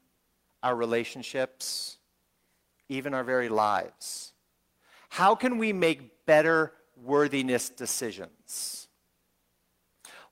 our 0.64 0.74
relationships, 0.74 1.98
even 2.88 3.14
our 3.14 3.22
very 3.22 3.48
lives? 3.48 4.32
How 5.10 5.36
can 5.36 5.58
we 5.58 5.72
make 5.72 6.26
better 6.26 6.72
worthiness 7.00 7.68
decisions? 7.68 8.88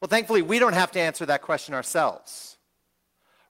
Well, 0.01 0.09
thankfully, 0.09 0.43
we 0.43 0.59
don't 0.59 0.73
have 0.73 0.91
to 0.93 1.01
answer 1.01 1.25
that 1.27 1.43
question 1.43 1.75
ourselves. 1.75 2.57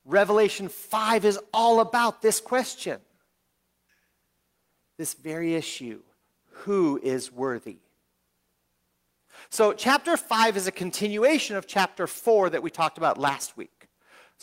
Revelation 0.05 0.69
5 0.69 1.25
is 1.25 1.39
all 1.55 1.81
about 1.81 2.21
this 2.21 2.41
question 2.41 3.01
this 4.99 5.15
very 5.15 5.55
issue 5.55 6.01
who 6.51 7.01
is 7.03 7.33
worthy? 7.33 7.79
So, 9.51 9.73
chapter 9.73 10.17
5 10.17 10.57
is 10.57 10.67
a 10.67 10.73
continuation 10.73 11.57
of 11.57 11.67
chapter 11.67 12.07
4 12.07 12.51
that 12.51 12.63
we 12.63 12.71
talked 12.71 12.99
about 12.99 13.19
last 13.19 13.57
week. 13.57 13.82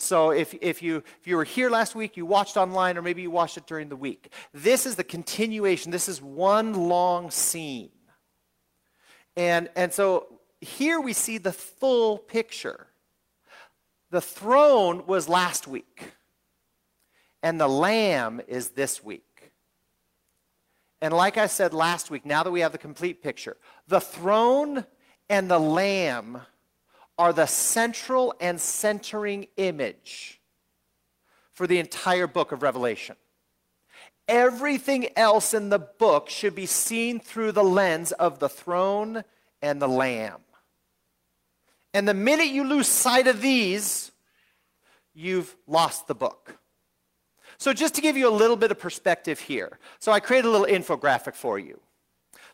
So, 0.00 0.30
if, 0.30 0.54
if, 0.62 0.82
you, 0.82 1.02
if 1.20 1.26
you 1.26 1.36
were 1.36 1.44
here 1.44 1.68
last 1.68 1.94
week, 1.94 2.16
you 2.16 2.24
watched 2.24 2.56
online, 2.56 2.96
or 2.96 3.02
maybe 3.02 3.20
you 3.20 3.30
watched 3.30 3.58
it 3.58 3.66
during 3.66 3.90
the 3.90 3.96
week, 3.96 4.32
this 4.54 4.86
is 4.86 4.96
the 4.96 5.04
continuation. 5.04 5.92
This 5.92 6.08
is 6.08 6.22
one 6.22 6.72
long 6.72 7.30
scene. 7.30 7.90
And, 9.36 9.68
and 9.76 9.92
so, 9.92 10.40
here 10.60 11.00
we 11.00 11.12
see 11.12 11.36
the 11.36 11.52
full 11.52 12.16
picture. 12.16 12.86
The 14.10 14.22
throne 14.22 15.06
was 15.06 15.28
last 15.28 15.68
week, 15.68 16.14
and 17.42 17.60
the 17.60 17.68
lamb 17.68 18.40
is 18.48 18.70
this 18.70 19.04
week. 19.04 19.52
And 21.02 21.12
like 21.12 21.36
I 21.36 21.46
said 21.46 21.74
last 21.74 22.10
week, 22.10 22.24
now 22.24 22.42
that 22.42 22.50
we 22.50 22.60
have 22.60 22.72
the 22.72 22.78
complete 22.78 23.22
picture, 23.22 23.58
the 23.86 24.00
throne 24.00 24.86
and 25.28 25.50
the 25.50 25.58
lamb 25.58 26.40
are 27.20 27.34
the 27.34 27.44
central 27.44 28.34
and 28.40 28.58
centering 28.58 29.46
image 29.58 30.40
for 31.52 31.66
the 31.66 31.78
entire 31.78 32.26
book 32.26 32.50
of 32.50 32.62
Revelation. 32.62 33.14
Everything 34.26 35.06
else 35.18 35.52
in 35.52 35.68
the 35.68 35.78
book 35.78 36.30
should 36.30 36.54
be 36.54 36.64
seen 36.64 37.20
through 37.20 37.52
the 37.52 37.62
lens 37.62 38.12
of 38.12 38.38
the 38.38 38.48
throne 38.48 39.22
and 39.60 39.82
the 39.82 39.86
lamb. 39.86 40.40
And 41.92 42.08
the 42.08 42.14
minute 42.14 42.46
you 42.46 42.64
lose 42.64 42.88
sight 42.88 43.26
of 43.26 43.42
these, 43.42 44.12
you've 45.12 45.54
lost 45.66 46.06
the 46.06 46.14
book. 46.14 46.56
So, 47.58 47.74
just 47.74 47.94
to 47.96 48.00
give 48.00 48.16
you 48.16 48.30
a 48.30 48.32
little 48.32 48.56
bit 48.56 48.70
of 48.70 48.78
perspective 48.78 49.40
here, 49.40 49.78
so 49.98 50.10
I 50.10 50.20
created 50.20 50.48
a 50.48 50.50
little 50.50 50.66
infographic 50.66 51.34
for 51.34 51.58
you. 51.58 51.80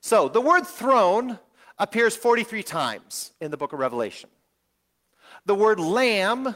So, 0.00 0.28
the 0.28 0.40
word 0.40 0.66
throne 0.66 1.38
appears 1.78 2.16
43 2.16 2.64
times 2.64 3.32
in 3.40 3.52
the 3.52 3.56
book 3.56 3.72
of 3.72 3.78
Revelation. 3.78 4.28
The 5.46 5.54
word 5.54 5.80
lamb 5.80 6.54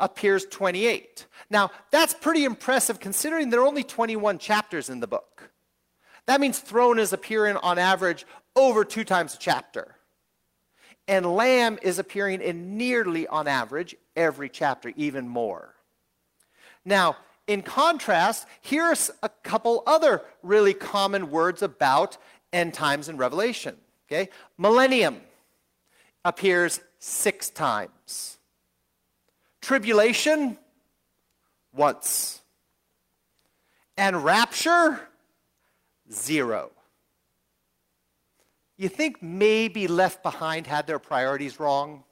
appears 0.00 0.46
28. 0.46 1.26
Now, 1.50 1.70
that's 1.90 2.14
pretty 2.14 2.44
impressive 2.44 3.00
considering 3.00 3.50
there 3.50 3.60
are 3.60 3.66
only 3.66 3.82
21 3.82 4.38
chapters 4.38 4.88
in 4.88 5.00
the 5.00 5.06
book. 5.06 5.50
That 6.26 6.40
means 6.40 6.58
throne 6.58 6.98
is 6.98 7.12
appearing 7.12 7.56
on 7.56 7.78
average 7.78 8.24
over 8.54 8.84
two 8.84 9.04
times 9.04 9.34
a 9.34 9.38
chapter. 9.38 9.96
And 11.08 11.26
lamb 11.26 11.78
is 11.82 11.98
appearing 11.98 12.40
in 12.40 12.76
nearly 12.76 13.26
on 13.26 13.48
average 13.48 13.96
every 14.14 14.48
chapter, 14.48 14.92
even 14.94 15.26
more. 15.26 15.74
Now, 16.84 17.16
in 17.46 17.62
contrast, 17.62 18.46
here's 18.60 19.10
a 19.22 19.30
couple 19.30 19.82
other 19.86 20.22
really 20.42 20.74
common 20.74 21.30
words 21.30 21.62
about 21.62 22.18
end 22.52 22.74
times 22.74 23.08
in 23.08 23.16
Revelation. 23.16 23.76
Okay? 24.06 24.28
Millennium 24.58 25.22
appears 26.24 26.80
six 26.98 27.50
times. 27.50 28.38
Tribulation, 29.60 30.58
once. 31.72 32.40
And 33.96 34.24
rapture, 34.24 35.00
zero. 36.12 36.70
You 38.76 38.88
think 38.88 39.22
maybe 39.22 39.88
Left 39.88 40.22
Behind 40.22 40.66
had 40.66 40.86
their 40.86 41.00
priorities 41.00 41.58
wrong? 41.58 42.04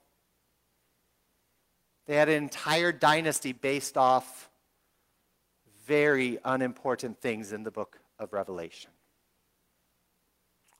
They 2.06 2.16
had 2.16 2.28
an 2.28 2.42
entire 2.42 2.92
dynasty 2.92 3.52
based 3.52 3.96
off 3.96 4.50
very 5.86 6.38
unimportant 6.44 7.20
things 7.20 7.52
in 7.52 7.62
the 7.62 7.70
book 7.70 7.98
of 8.18 8.32
Revelation 8.32 8.90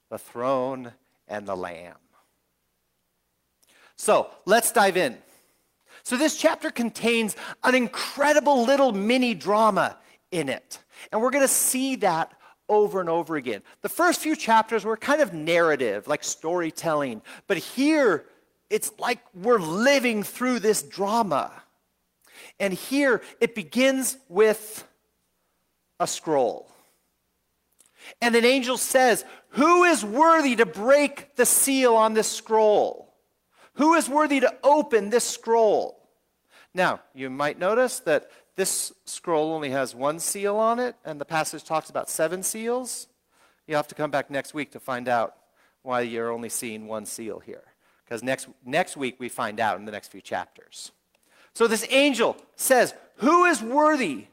the 0.09 0.17
throne 0.17 0.93
and 1.27 1.45
the 1.45 1.55
Lamb. 1.55 1.97
So 3.97 4.29
let's 4.45 4.71
dive 4.71 4.97
in. 4.97 5.17
So, 6.03 6.15
this 6.15 6.37
chapter 6.37 6.71
contains 6.71 7.35
an 7.63 7.75
incredible 7.75 8.63
little 8.63 8.93
mini 8.93 9.33
drama 9.33 9.97
in 10.31 10.47
it. 10.47 10.79
And 11.11 11.21
we're 11.21 11.31
going 11.31 11.43
to 11.43 11.49
see 11.49 11.97
that 11.97 12.31
over 12.69 13.01
and 13.01 13.09
over 13.09 13.35
again. 13.35 13.61
The 13.81 13.89
first 13.89 14.21
few 14.21 14.35
chapters 14.35 14.85
were 14.85 14.97
kind 14.97 15.21
of 15.21 15.33
narrative, 15.33 16.07
like 16.07 16.23
storytelling. 16.23 17.21
But 17.47 17.57
here, 17.57 18.25
it's 18.69 18.91
like 18.99 19.19
we're 19.33 19.59
living 19.59 20.23
through 20.23 20.59
this 20.59 20.81
drama. 20.81 21.51
And 22.59 22.73
here, 22.73 23.21
it 23.41 23.55
begins 23.55 24.17
with 24.29 24.87
a 25.99 26.07
scroll. 26.07 26.71
And 28.21 28.35
an 28.35 28.45
angel 28.45 28.77
says, 28.77 29.25
Who 29.49 29.83
is 29.83 30.05
worthy 30.05 30.55
to 30.55 30.65
break 30.65 31.35
the 31.35 31.45
seal 31.45 31.95
on 31.95 32.13
this 32.13 32.31
scroll? 32.31 33.06
Who 33.77 33.93
is 33.93 34.09
worthy 34.09 34.39
to 34.39 34.53
open 34.63 35.09
this 35.09 35.23
scroll? 35.23 35.99
Now, 36.73 37.01
you 37.13 37.29
might 37.29 37.57
notice 37.57 37.99
that 38.01 38.29
this 38.55 38.91
scroll 39.05 39.53
only 39.53 39.69
has 39.69 39.93
one 39.93 40.19
seal 40.19 40.57
on 40.57 40.79
it, 40.79 40.95
and 41.05 41.21
the 41.21 41.25
passage 41.25 41.63
talks 41.63 41.89
about 41.89 42.09
seven 42.09 42.43
seals, 42.43 43.07
you 43.67 43.75
have 43.75 43.87
to 43.89 43.95
come 43.95 44.09
back 44.09 44.31
next 44.31 44.53
week 44.53 44.71
to 44.71 44.79
find 44.79 45.07
out 45.07 45.35
why 45.83 46.01
you're 46.01 46.31
only 46.31 46.49
seeing 46.49 46.87
one 46.87 47.05
seal 47.05 47.39
here. 47.39 47.63
Because 48.03 48.23
next, 48.23 48.47
next 48.65 48.97
week 48.97 49.17
we 49.19 49.29
find 49.29 49.59
out 49.59 49.77
in 49.77 49.85
the 49.85 49.91
next 49.91 50.07
few 50.07 50.21
chapters. 50.21 50.91
So 51.53 51.67
this 51.67 51.85
angel 51.89 52.37
says, 52.55 52.93
Who 53.17 53.45
is 53.45 53.61
worthy 53.61 54.27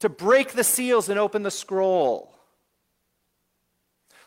to 0.00 0.08
break 0.08 0.52
the 0.52 0.64
seals 0.64 1.08
and 1.08 1.18
open 1.18 1.42
the 1.42 1.50
scroll? 1.50 2.34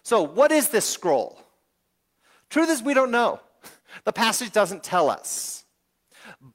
So, 0.02 0.24
what 0.24 0.52
is 0.52 0.70
this 0.70 0.86
scroll? 0.86 1.40
Truth 2.50 2.70
is, 2.70 2.84
we 2.84 2.94
don't 2.94 3.12
know. 3.12 3.40
The 4.04 4.14
passage 4.14 4.52
doesn't 4.52 4.84
tell 4.84 5.10
us. 5.10 5.66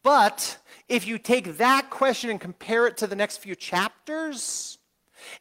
But 0.02 0.58
if 0.88 1.06
you 1.06 1.18
take 1.18 1.58
that 1.58 1.90
question 1.90 2.30
and 2.30 2.40
compare 2.40 2.86
it 2.86 2.96
to 2.98 3.06
the 3.06 3.16
next 3.16 3.38
few 3.38 3.54
chapters, 3.54 4.78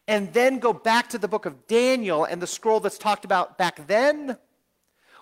and 0.08 0.34
then 0.34 0.60
go 0.60 0.74
back 0.74 1.10
to 1.10 1.18
the 1.18 1.28
book 1.28 1.46
of 1.46 1.68
Daniel 1.68 2.26
and 2.26 2.42
the 2.42 2.48
scroll 2.48 2.80
that's 2.80 2.98
talked 2.98 3.26
about 3.26 3.58
back 3.58 3.88
then, 3.88 4.38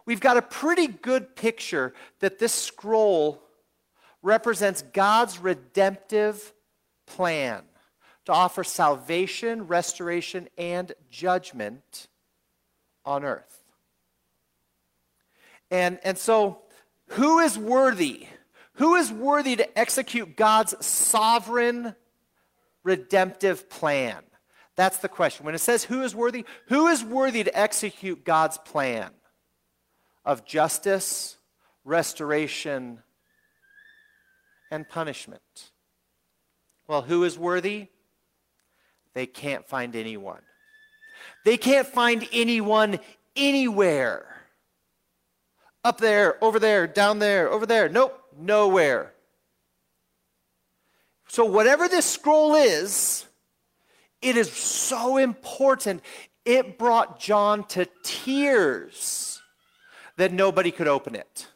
we've 0.05 0.19
got 0.19 0.37
a 0.37 0.41
pretty 0.41 0.87
good 0.87 1.35
picture 1.35 1.93
that 2.19 2.39
this 2.39 2.53
scroll 2.53 3.41
represents 4.21 4.81
God's 4.81 5.39
redemptive 5.39 6.53
plan 7.05 7.63
to 8.25 8.33
offer 8.33 8.63
salvation, 8.63 9.67
restoration, 9.67 10.49
and 10.57 10.91
judgment 11.09 12.07
on 13.05 13.23
earth. 13.23 13.63
And, 15.71 15.99
and 16.03 16.17
so, 16.17 16.61
who 17.09 17.39
is 17.39 17.57
worthy? 17.57 18.27
Who 18.73 18.95
is 18.95 19.11
worthy 19.11 19.55
to 19.55 19.77
execute 19.77 20.35
God's 20.35 20.85
sovereign 20.85 21.95
redemptive 22.83 23.69
plan? 23.69 24.21
That's 24.75 24.99
the 24.99 25.09
question. 25.09 25.45
When 25.45 25.55
it 25.55 25.59
says 25.59 25.83
who 25.83 26.03
is 26.03 26.13
worthy, 26.13 26.45
who 26.67 26.87
is 26.87 27.03
worthy 27.03 27.43
to 27.43 27.57
execute 27.57 28.23
God's 28.23 28.59
plan 28.59 29.09
of 30.23 30.45
justice, 30.45 31.37
restoration, 31.83 32.99
and 34.69 34.87
punishment? 34.87 35.71
Well, 36.87 37.01
who 37.01 37.23
is 37.23 37.37
worthy? 37.37 37.87
They 39.15 39.25
can't 39.25 39.67
find 39.67 39.95
anyone. 39.95 40.41
They 41.43 41.57
can't 41.57 41.87
find 41.87 42.27
anyone 42.31 42.99
anywhere. 43.35 44.36
Up 45.83 45.99
there, 45.99 46.43
over 46.43 46.59
there, 46.59 46.87
down 46.87 47.19
there, 47.19 47.49
over 47.49 47.65
there. 47.65 47.87
Nope, 47.89 48.19
nowhere. 48.37 49.13
So, 51.27 51.45
whatever 51.45 51.87
this 51.87 52.05
scroll 52.05 52.55
is, 52.55 53.25
it 54.21 54.37
is 54.37 54.51
so 54.51 55.17
important. 55.17 56.01
It 56.45 56.77
brought 56.77 57.19
John 57.19 57.65
to 57.69 57.87
tears 58.03 59.41
that 60.15 60.31
nobody 60.31 60.71
could 60.71 60.87
open 60.87 61.15
it. 61.15 61.47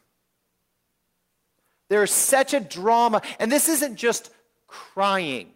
There 1.89 2.03
is 2.03 2.11
such 2.11 2.53
a 2.53 2.59
drama, 2.59 3.21
and 3.39 3.51
this 3.51 3.67
isn't 3.67 3.95
just 3.95 4.29
crying, 4.67 5.51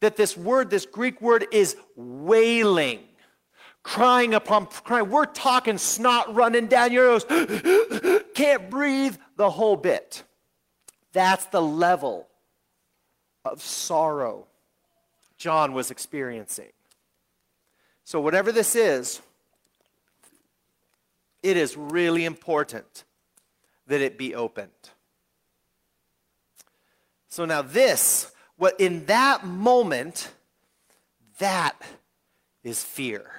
that 0.00 0.16
this 0.16 0.36
word, 0.36 0.70
this 0.70 0.86
Greek 0.86 1.20
word, 1.20 1.46
is 1.52 1.76
wailing 1.96 3.00
crying 3.86 4.34
upon 4.34 4.66
crying. 4.66 5.08
We're 5.08 5.26
talking 5.26 5.78
snot 5.78 6.34
running 6.34 6.66
down 6.66 6.92
your 6.92 7.06
nose, 7.06 7.24
can't 8.34 8.68
breathe 8.68 9.16
the 9.36 9.48
whole 9.48 9.76
bit. 9.76 10.24
That's 11.12 11.44
the 11.46 11.62
level 11.62 12.26
of 13.44 13.62
sorrow 13.62 14.48
John 15.38 15.72
was 15.72 15.92
experiencing. 15.92 16.72
So, 18.02 18.20
whatever 18.20 18.50
this 18.50 18.74
is, 18.74 19.20
it 21.44 21.56
is 21.56 21.76
really 21.76 22.24
important 22.24 23.04
that 23.86 24.00
it 24.00 24.18
be 24.18 24.34
opened. 24.34 24.70
So, 27.28 27.44
now 27.44 27.62
this, 27.62 28.32
what 28.56 28.80
in 28.80 29.06
that 29.06 29.46
moment, 29.46 30.32
that 31.38 31.80
is 32.64 32.82
fear. 32.82 33.30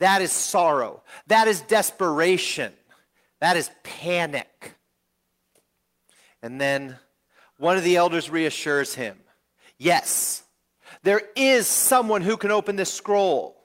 That 0.00 0.22
is 0.22 0.32
sorrow. 0.32 1.02
That 1.28 1.46
is 1.46 1.60
desperation. 1.62 2.72
That 3.40 3.56
is 3.56 3.70
panic. 3.82 4.74
And 6.42 6.60
then 6.60 6.96
one 7.58 7.76
of 7.76 7.84
the 7.84 7.96
elders 7.96 8.28
reassures 8.28 8.94
him 8.94 9.18
yes, 9.78 10.42
there 11.02 11.22
is 11.34 11.66
someone 11.66 12.20
who 12.22 12.36
can 12.36 12.50
open 12.50 12.76
this 12.76 12.92
scroll. 12.92 13.56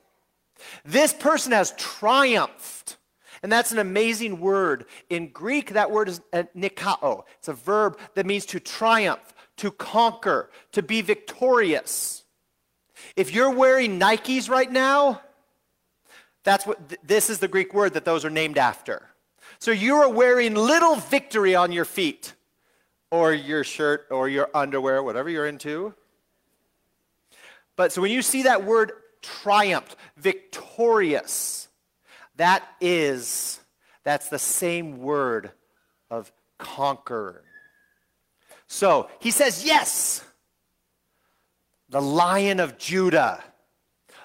This 0.85 1.13
person 1.13 1.51
has 1.51 1.73
triumphed. 1.77 2.97
And 3.43 3.51
that's 3.51 3.71
an 3.71 3.79
amazing 3.79 4.39
word. 4.39 4.85
In 5.09 5.27
Greek, 5.27 5.73
that 5.73 5.91
word 5.91 6.09
is 6.09 6.21
uh, 6.33 6.43
nikao. 6.55 7.23
It's 7.37 7.47
a 7.47 7.53
verb 7.53 7.99
that 8.15 8.25
means 8.25 8.45
to 8.47 8.59
triumph, 8.59 9.35
to 9.57 9.71
conquer, 9.71 10.49
to 10.71 10.81
be 10.81 11.01
victorious. 11.01 12.23
If 13.15 13.33
you're 13.33 13.51
wearing 13.51 13.99
Nikes 13.99 14.49
right 14.49 14.71
now, 14.71 15.21
that's 16.45 16.65
what 16.65 16.88
th- 16.88 17.01
this 17.03 17.29
is 17.29 17.39
the 17.39 17.49
Greek 17.49 17.73
word 17.73 17.95
that 17.95 18.05
those 18.05 18.23
are 18.23 18.29
named 18.29 18.58
after. 18.58 19.10
So 19.60 19.71
you 19.71 19.95
are 19.95 20.10
wearing 20.10 20.53
little 20.55 20.95
victory 20.95 21.55
on 21.55 21.73
your 21.73 21.86
feet, 21.86 22.34
or 23.12 23.34
your 23.34 23.63
shirt, 23.63 24.08
or 24.12 24.29
your 24.29 24.49
underwear, 24.53 25.03
whatever 25.03 25.29
you're 25.29 25.47
into. 25.47 25.93
But 27.75 27.91
so 27.91 28.01
when 28.01 28.12
you 28.12 28.21
see 28.21 28.43
that 28.43 28.63
word 28.63 28.93
triumphed, 29.21 29.95
victorious, 30.17 31.67
that 32.38 32.63
is, 32.79 33.60
that's 34.03 34.29
the 34.29 34.39
same 34.39 34.99
word 34.99 35.51
of 36.10 36.31
conqueror. 36.58 37.43
So 38.67 39.10
he 39.19 39.31
says, 39.31 39.65
Yes, 39.65 40.23
the 41.89 42.01
lion 42.01 42.60
of 42.60 42.77
Judah, 42.77 43.43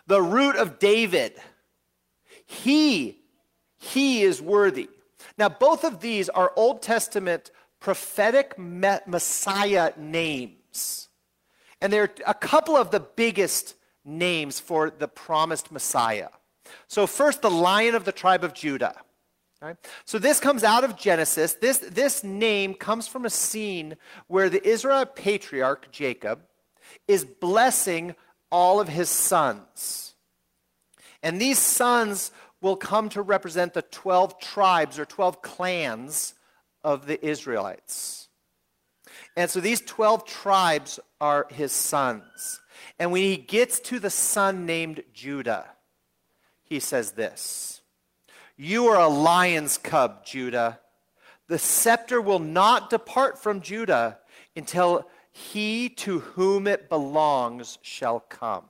the 0.06 0.20
root 0.20 0.56
of 0.56 0.78
David, 0.78 1.40
he, 2.50 3.20
he 3.78 4.22
is 4.22 4.42
worthy. 4.42 4.90
Now, 5.38 5.48
both 5.48 5.84
of 5.84 6.00
these 6.00 6.28
are 6.28 6.52
Old 6.56 6.82
Testament 6.82 7.52
prophetic 7.78 8.58
Messiah 8.58 9.92
names. 9.96 11.08
And 11.80 11.92
they're 11.92 12.10
a 12.26 12.34
couple 12.34 12.76
of 12.76 12.90
the 12.90 12.98
biggest 12.98 13.76
names 14.04 14.58
for 14.58 14.90
the 14.90 15.06
promised 15.06 15.70
Messiah. 15.70 16.30
So, 16.88 17.06
first, 17.06 17.40
the 17.40 17.50
lion 17.50 17.94
of 17.94 18.04
the 18.04 18.12
tribe 18.12 18.42
of 18.42 18.52
Judah. 18.52 18.96
Right? 19.62 19.76
So, 20.04 20.18
this 20.18 20.40
comes 20.40 20.64
out 20.64 20.82
of 20.82 20.96
Genesis. 20.96 21.52
This, 21.54 21.78
this 21.78 22.24
name 22.24 22.74
comes 22.74 23.06
from 23.06 23.24
a 23.24 23.30
scene 23.30 23.96
where 24.26 24.50
the 24.50 24.66
Israel 24.66 25.06
patriarch, 25.06 25.92
Jacob, 25.92 26.40
is 27.06 27.24
blessing 27.24 28.16
all 28.50 28.80
of 28.80 28.88
his 28.88 29.08
sons. 29.08 30.09
And 31.22 31.40
these 31.40 31.59
sons 31.59 32.30
will 32.61 32.76
come 32.76 33.09
to 33.11 33.22
represent 33.22 33.74
the 33.74 33.83
12 33.83 34.38
tribes 34.38 34.98
or 34.98 35.04
12 35.04 35.42
clans 35.42 36.35
of 36.83 37.06
the 37.06 37.24
Israelites. 37.24 38.28
And 39.37 39.50
so 39.50 39.61
these 39.61 39.80
12 39.80 40.24
tribes 40.24 41.00
are 41.20 41.46
his 41.50 41.72
sons. 41.72 42.61
And 42.98 43.12
when 43.12 43.22
he 43.22 43.37
gets 43.37 43.80
to 43.80 43.98
the 43.98 44.11
son 44.11 44.66
named 44.66 45.02
Judah, 45.12 45.66
he 46.62 46.80
says 46.80 47.12
this 47.12 47.83
You 48.56 48.87
are 48.87 49.00
a 49.00 49.09
lion's 49.09 49.78
cub, 49.78 50.24
Judah. 50.24 50.80
The 51.48 51.59
scepter 51.59 52.20
will 52.20 52.38
not 52.38 52.90
depart 52.90 53.42
from 53.42 53.61
Judah 53.61 54.18
until 54.54 55.09
he 55.33 55.88
to 55.88 56.20
whom 56.20 56.66
it 56.66 56.88
belongs 56.88 57.78
shall 57.83 58.20
come. 58.20 58.64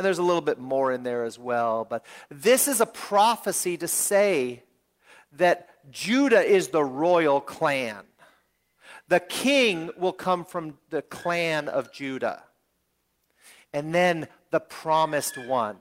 And 0.00 0.04
there's 0.06 0.16
a 0.16 0.22
little 0.22 0.40
bit 0.40 0.58
more 0.58 0.92
in 0.92 1.02
there 1.02 1.24
as 1.24 1.38
well. 1.38 1.84
But 1.84 2.06
this 2.30 2.68
is 2.68 2.80
a 2.80 2.86
prophecy 2.86 3.76
to 3.76 3.86
say 3.86 4.62
that 5.32 5.68
Judah 5.90 6.40
is 6.40 6.68
the 6.68 6.82
royal 6.82 7.38
clan. 7.38 7.98
The 9.08 9.20
king 9.20 9.90
will 9.98 10.14
come 10.14 10.46
from 10.46 10.78
the 10.88 11.02
clan 11.02 11.68
of 11.68 11.92
Judah. 11.92 12.44
And 13.74 13.94
then 13.94 14.26
the 14.50 14.60
promised 14.60 15.36
one, 15.36 15.76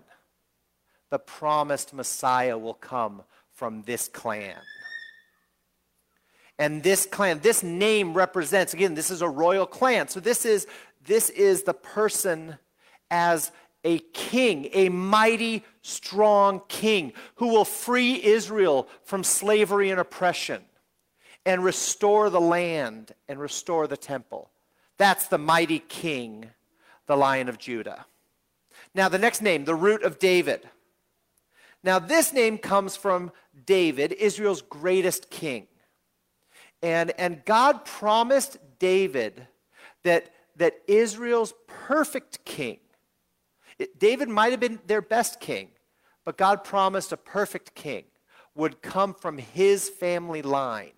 the 1.12 1.20
promised 1.20 1.94
Messiah 1.94 2.58
will 2.58 2.74
come 2.74 3.24
from 3.54 3.84
this 3.84 4.10
clan. 4.10 4.58
And 6.58 6.84
this 6.84 7.06
clan, 7.06 7.40
this 7.40 7.64
name 7.64 8.14
represents, 8.14 8.74
again, 8.74 8.96
this 8.96 9.12
is 9.12 9.22
a 9.22 9.30
royal 9.30 9.66
clan. 9.66 10.10
So 10.10 10.20
this 10.20 10.44
is, 10.44 10.68
this 11.06 11.30
is 11.30 11.64
the 11.64 11.74
person 11.74 12.58
as 13.10 13.54
a 13.84 14.00
king, 14.00 14.70
a 14.74 14.90
mighty, 14.90 15.64
strong 15.82 16.62
king 16.68 17.14
who 17.36 17.48
will 17.48 17.66
free 17.66 18.24
Israel 18.24 18.88
from 19.04 19.24
slavery 19.24 19.90
and 19.90 20.00
oppression 20.00 20.64
and 21.46 21.64
restore 21.64 22.30
the 22.30 22.42
land 22.42 23.14
and 23.28 23.40
restore 23.40 23.88
the 23.88 23.98
temple. 23.98 24.52
That's 24.98 25.28
the 25.28 25.38
mighty 25.38 25.80
king, 25.80 26.50
the 27.08 27.16
lion 27.16 27.48
of 27.48 27.58
Judah. 27.58 28.06
Now, 28.94 29.08
the 29.08 29.18
next 29.18 29.42
name, 29.42 29.66
the 29.66 29.76
root 29.76 30.04
of 30.04 30.20
David. 30.20 30.68
Now, 31.84 32.00
this 32.00 32.34
name 32.34 32.58
comes 32.58 32.96
from 32.96 33.32
David, 33.66 34.12
Israel's 34.14 34.62
greatest 34.62 35.30
king. 35.30 35.68
And, 36.82 37.12
and 37.18 37.44
God 37.46 37.86
promised 37.86 38.58
David 38.80 39.48
that, 40.04 40.34
that 40.58 40.82
Israel's 40.88 41.54
perfect 41.68 42.44
king, 42.46 42.80
David 43.98 44.30
might 44.30 44.52
have 44.52 44.60
been 44.60 44.80
their 44.88 45.02
best 45.02 45.40
king, 45.40 45.70
but 46.26 46.38
God 46.38 46.64
promised 46.64 47.12
a 47.12 47.18
perfect 47.18 47.76
king 47.76 48.06
would 48.56 48.82
come 48.82 49.14
from 49.14 49.38
his 49.38 49.90
family 49.90 50.42
line. 50.42 50.92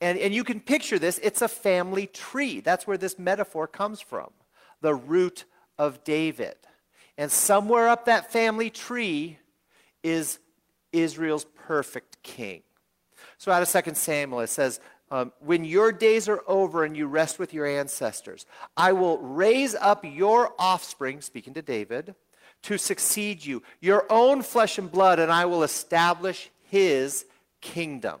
And, 0.00 0.18
and 0.18 0.34
you 0.34 0.44
can 0.44 0.60
picture 0.60 0.98
this, 0.98 1.18
it's 1.22 1.42
a 1.42 1.48
family 1.48 2.06
tree. 2.06 2.60
That's 2.60 2.86
where 2.86 2.98
this 2.98 3.18
metaphor 3.18 3.66
comes 3.66 4.00
from 4.00 4.30
the 4.80 4.94
root 4.94 5.44
of 5.78 6.04
David. 6.04 6.56
And 7.16 7.30
somewhere 7.32 7.88
up 7.88 8.04
that 8.04 8.30
family 8.30 8.70
tree 8.70 9.38
is 10.02 10.38
Israel's 10.92 11.46
perfect 11.66 12.22
king. 12.22 12.62
So 13.38 13.50
out 13.50 13.62
of 13.62 13.84
2 13.84 13.94
Samuel, 13.94 14.40
it 14.40 14.48
says, 14.48 14.80
um, 15.14 15.32
When 15.38 15.64
your 15.64 15.92
days 15.92 16.28
are 16.28 16.42
over 16.48 16.82
and 16.82 16.96
you 16.96 17.06
rest 17.06 17.38
with 17.38 17.54
your 17.54 17.66
ancestors, 17.66 18.46
I 18.76 18.92
will 18.92 19.18
raise 19.18 19.76
up 19.76 20.04
your 20.04 20.52
offspring, 20.58 21.20
speaking 21.20 21.54
to 21.54 21.62
David, 21.62 22.16
to 22.62 22.78
succeed 22.78 23.44
you, 23.44 23.62
your 23.80 24.06
own 24.10 24.42
flesh 24.42 24.76
and 24.76 24.90
blood, 24.90 25.20
and 25.20 25.30
I 25.30 25.44
will 25.44 25.62
establish 25.62 26.50
his 26.68 27.26
kingdom. 27.60 28.18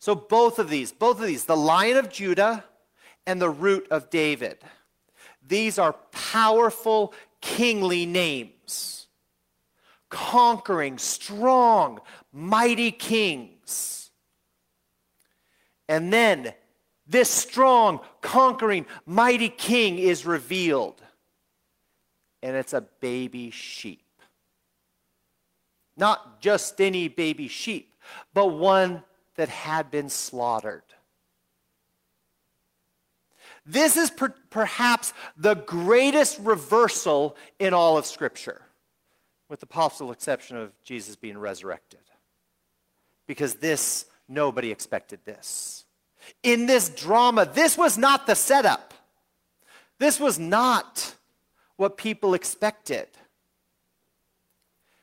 So 0.00 0.16
both 0.16 0.58
of 0.58 0.68
these, 0.68 0.90
both 0.90 1.20
of 1.20 1.26
these, 1.28 1.44
the 1.44 1.56
lion 1.56 1.96
of 1.96 2.10
Judah 2.10 2.64
and 3.24 3.40
the 3.40 3.50
root 3.50 3.86
of 3.92 4.10
David, 4.10 4.58
these 5.46 5.78
are 5.78 5.92
powerful 6.10 7.14
kingly 7.40 8.04
names. 8.04 9.06
Conquering, 10.08 10.98
strong, 10.98 12.00
mighty 12.32 12.90
kings. 12.90 14.03
And 15.88 16.12
then 16.12 16.54
this 17.06 17.30
strong, 17.30 18.00
conquering, 18.20 18.86
mighty 19.06 19.48
king 19.48 19.98
is 19.98 20.24
revealed 20.24 21.02
and 22.44 22.56
it's 22.56 22.74
a 22.74 22.82
baby 23.00 23.50
sheep. 23.50 24.04
Not 25.96 26.42
just 26.42 26.78
any 26.78 27.08
baby 27.08 27.48
sheep, 27.48 27.96
but 28.34 28.48
one 28.48 29.02
that 29.36 29.48
had 29.48 29.90
been 29.90 30.10
slaughtered. 30.10 30.82
This 33.64 33.96
is 33.96 34.10
per- 34.10 34.34
perhaps 34.50 35.14
the 35.38 35.54
greatest 35.54 36.38
reversal 36.40 37.34
in 37.58 37.72
all 37.72 37.96
of 37.96 38.04
Scripture, 38.04 38.60
with 39.48 39.60
the 39.60 39.66
possible 39.66 40.12
exception 40.12 40.58
of 40.58 40.70
Jesus 40.82 41.16
being 41.16 41.38
resurrected. 41.38 42.00
Because 43.26 43.54
this, 43.54 44.04
nobody 44.28 44.70
expected 44.70 45.20
this. 45.24 45.84
In 46.42 46.66
this 46.66 46.88
drama, 46.88 47.44
this 47.46 47.76
was 47.76 47.98
not 47.98 48.26
the 48.26 48.34
setup. 48.34 48.94
This 49.98 50.18
was 50.18 50.38
not 50.38 51.14
what 51.76 51.96
people 51.96 52.34
expected. 52.34 53.06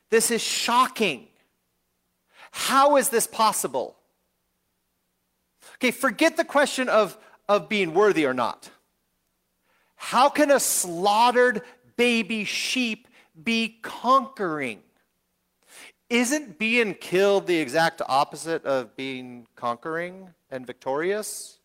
This 0.10 0.32
is 0.32 0.42
shocking. 0.42 1.28
How 2.52 2.98
is 2.98 3.10
this 3.10 3.28
possible? 3.28 3.96
Okay, 5.76 5.92
forget 5.92 6.38
the 6.38 6.44
question 6.44 6.90
of, 6.90 7.18
of 7.48 7.70
being 7.70 7.94
worthy 7.94 8.26
or 8.26 8.34
not. 8.34 8.70
How 9.96 10.30
can 10.30 10.52
a 10.52 10.60
slaughtered 10.60 11.62
baby 11.96 12.44
sheep 12.44 13.08
be 13.42 13.80
conquering? 13.82 14.82
Isn't 16.12 16.60
being 16.60 16.93
killed 16.95 17.47
the 17.47 17.56
exact 17.56 18.02
opposite 18.06 18.65
of 18.65 18.97
being 18.97 19.47
conquering 19.56 20.32
and 20.50 20.67
victorious? 20.67 21.58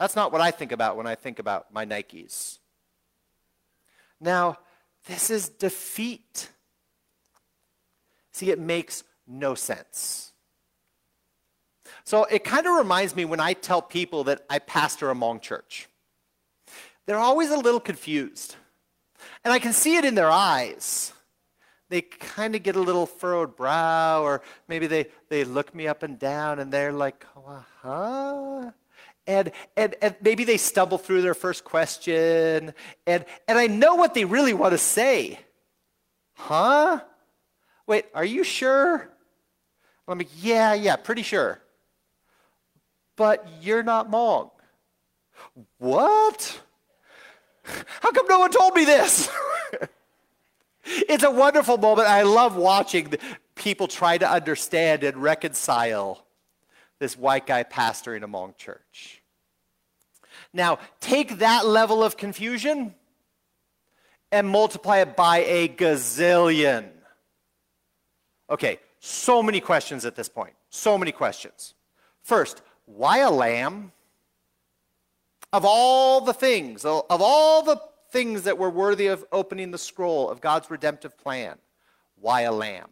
That's 0.00 0.16
not 0.16 0.32
what 0.32 0.40
I 0.40 0.50
think 0.50 0.72
about 0.72 0.96
when 0.96 1.06
I 1.06 1.16
think 1.16 1.38
about 1.38 1.70
my 1.70 1.84
Nikes. 1.84 2.60
Now, 4.18 4.56
this 5.04 5.28
is 5.28 5.50
defeat. 5.50 6.48
See, 8.30 8.50
it 8.50 8.58
makes 8.58 9.04
no 9.26 9.54
sense. 9.54 10.32
So 12.04 12.24
it 12.24 12.44
kind 12.44 12.66
of 12.66 12.78
reminds 12.78 13.14
me 13.14 13.26
when 13.26 13.38
I 13.38 13.52
tell 13.52 13.82
people 13.82 14.24
that 14.24 14.46
I 14.48 14.60
pastor 14.60 15.10
a 15.10 15.14
Hmong 15.14 15.42
church. 15.42 15.90
They're 17.04 17.18
always 17.18 17.50
a 17.50 17.58
little 17.58 17.80
confused. 17.80 18.56
And 19.44 19.52
I 19.52 19.58
can 19.58 19.74
see 19.74 19.96
it 19.96 20.06
in 20.06 20.14
their 20.14 20.30
eyes. 20.30 21.12
They 21.92 22.00
kind 22.00 22.54
of 22.54 22.62
get 22.62 22.74
a 22.74 22.80
little 22.80 23.04
furrowed 23.04 23.54
brow, 23.54 24.22
or 24.22 24.40
maybe 24.66 24.86
they, 24.86 25.08
they 25.28 25.44
look 25.44 25.74
me 25.74 25.86
up 25.86 26.02
and 26.02 26.18
down 26.18 26.58
and 26.58 26.72
they're 26.72 26.90
like, 26.90 27.26
huh? 27.82 28.70
And, 29.26 29.52
and, 29.76 29.94
and 30.00 30.16
maybe 30.22 30.44
they 30.44 30.56
stumble 30.56 30.96
through 30.96 31.20
their 31.20 31.34
first 31.34 31.64
question. 31.64 32.72
And, 33.06 33.26
and 33.46 33.58
I 33.58 33.66
know 33.66 33.96
what 33.96 34.14
they 34.14 34.24
really 34.24 34.54
want 34.54 34.72
to 34.72 34.78
say. 34.78 35.38
Huh? 36.32 37.02
Wait, 37.86 38.06
are 38.14 38.24
you 38.24 38.42
sure? 38.42 39.10
I'm 40.08 40.16
like, 40.16 40.30
yeah, 40.40 40.72
yeah, 40.72 40.96
pretty 40.96 41.22
sure. 41.22 41.60
But 43.16 43.46
you're 43.60 43.82
not 43.82 44.10
Hmong. 44.10 44.50
What? 45.76 46.58
How 48.00 48.12
come 48.12 48.24
no 48.30 48.38
one 48.38 48.50
told 48.50 48.74
me 48.76 48.86
this? 48.86 49.28
it's 50.84 51.22
a 51.22 51.30
wonderful 51.30 51.78
moment. 51.78 52.08
I 52.08 52.22
love 52.22 52.56
watching 52.56 53.14
people 53.54 53.88
try 53.88 54.18
to 54.18 54.28
understand 54.28 55.04
and 55.04 55.16
reconcile 55.16 56.24
this 56.98 57.16
white 57.16 57.46
guy 57.46 57.64
pastoring 57.64 58.22
a 58.22 58.28
Hmong 58.28 58.56
church. 58.56 59.22
Now, 60.52 60.78
take 61.00 61.38
that 61.38 61.66
level 61.66 62.02
of 62.04 62.16
confusion 62.16 62.94
and 64.30 64.48
multiply 64.48 64.98
it 64.98 65.16
by 65.16 65.38
a 65.38 65.68
gazillion. 65.68 66.88
Okay, 68.50 68.78
so 69.00 69.42
many 69.42 69.60
questions 69.60 70.04
at 70.04 70.14
this 70.14 70.28
point. 70.28 70.54
So 70.70 70.98
many 70.98 71.12
questions. 71.12 71.74
First, 72.22 72.62
why 72.86 73.18
a 73.18 73.30
lamb? 73.30 73.92
Of 75.52 75.64
all 75.66 76.22
the 76.22 76.32
things, 76.32 76.84
of 76.84 77.04
all 77.10 77.62
the 77.62 77.80
things 78.12 78.42
that 78.42 78.58
were 78.58 78.70
worthy 78.70 79.08
of 79.08 79.24
opening 79.32 79.70
the 79.70 79.78
scroll 79.78 80.30
of 80.30 80.40
God's 80.40 80.70
redemptive 80.70 81.18
plan, 81.18 81.56
why 82.20 82.42
a 82.42 82.52
lamb? 82.52 82.90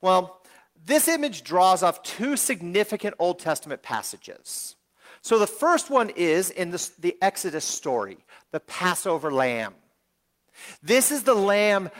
Well, 0.00 0.40
this 0.84 1.08
image 1.08 1.44
draws 1.44 1.82
off 1.82 2.02
two 2.02 2.36
significant 2.36 3.14
Old 3.18 3.38
Testament 3.38 3.82
passages. 3.82 4.76
So 5.22 5.38
the 5.38 5.46
first 5.46 5.90
one 5.90 6.10
is 6.10 6.50
in 6.50 6.70
the, 6.70 6.90
the 6.98 7.16
Exodus 7.20 7.64
story, 7.64 8.18
the 8.50 8.60
Passover 8.60 9.32
lamb. 9.32 9.74
This 10.82 11.10
is 11.10 11.24
the 11.24 11.34
lamb 11.34 11.90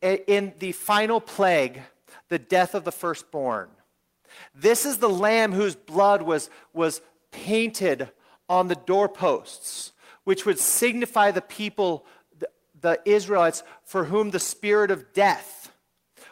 in 0.00 0.54
the 0.58 0.72
final 0.72 1.20
plague, 1.20 1.82
the 2.28 2.38
death 2.38 2.74
of 2.74 2.84
the 2.84 2.92
firstborn. 2.92 3.68
This 4.54 4.86
is 4.86 4.98
the 4.98 5.08
lamb 5.08 5.52
whose 5.52 5.76
blood 5.76 6.22
was, 6.22 6.50
was 6.72 7.00
painted 7.30 8.10
on 8.48 8.68
the 8.68 8.74
doorposts, 8.74 9.91
which 10.24 10.46
would 10.46 10.58
signify 10.58 11.30
the 11.30 11.40
people, 11.40 12.06
the, 12.38 12.48
the 12.80 13.00
Israelites, 13.04 13.62
for 13.84 14.04
whom 14.04 14.30
the 14.30 14.40
spirit 14.40 14.90
of 14.90 15.12
death 15.12 15.72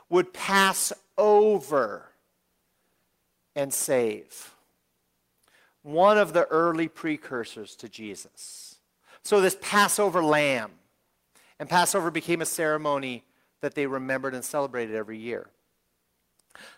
would 0.09 0.33
pass 0.33 0.93
over 1.17 2.07
and 3.55 3.73
save. 3.73 4.55
One 5.83 6.19
of 6.19 6.33
the 6.33 6.47
early 6.47 6.89
precursors 6.89 7.75
to 7.77 7.89
Jesus. 7.89 8.77
So, 9.23 9.41
this 9.41 9.57
Passover 9.61 10.23
lamb, 10.23 10.73
and 11.59 11.69
Passover 11.69 12.11
became 12.11 12.41
a 12.41 12.47
ceremony 12.47 13.25
that 13.61 13.75
they 13.75 13.87
remembered 13.87 14.35
and 14.35 14.45
celebrated 14.45 14.95
every 14.95 15.19
year. 15.19 15.49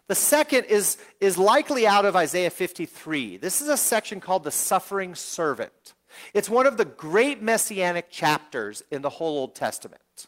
The 0.08 0.14
second 0.14 0.64
is, 0.64 0.98
is 1.20 1.38
likely 1.38 1.86
out 1.86 2.04
of 2.04 2.16
Isaiah 2.16 2.50
53. 2.50 3.38
This 3.38 3.62
is 3.62 3.68
a 3.68 3.76
section 3.76 4.20
called 4.20 4.44
the 4.44 4.50
Suffering 4.50 5.14
Servant. 5.14 5.94
It's 6.34 6.50
one 6.50 6.66
of 6.66 6.76
the 6.76 6.84
great 6.84 7.42
messianic 7.42 8.10
chapters 8.10 8.82
in 8.90 9.02
the 9.02 9.10
whole 9.10 9.38
Old 9.38 9.54
Testament. 9.54 10.26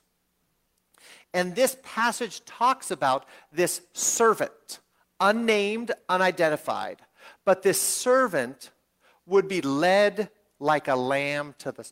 And 1.32 1.54
this 1.54 1.76
passage 1.82 2.44
talks 2.44 2.90
about 2.90 3.26
this 3.52 3.82
servant, 3.92 4.78
unnamed, 5.18 5.92
unidentified. 6.08 7.02
But 7.44 7.62
this 7.62 7.80
servant 7.80 8.70
would 9.26 9.48
be 9.48 9.60
led 9.60 10.30
like 10.60 10.88
a 10.88 10.94
lamb 10.94 11.54
to 11.58 11.72
the 11.72 11.88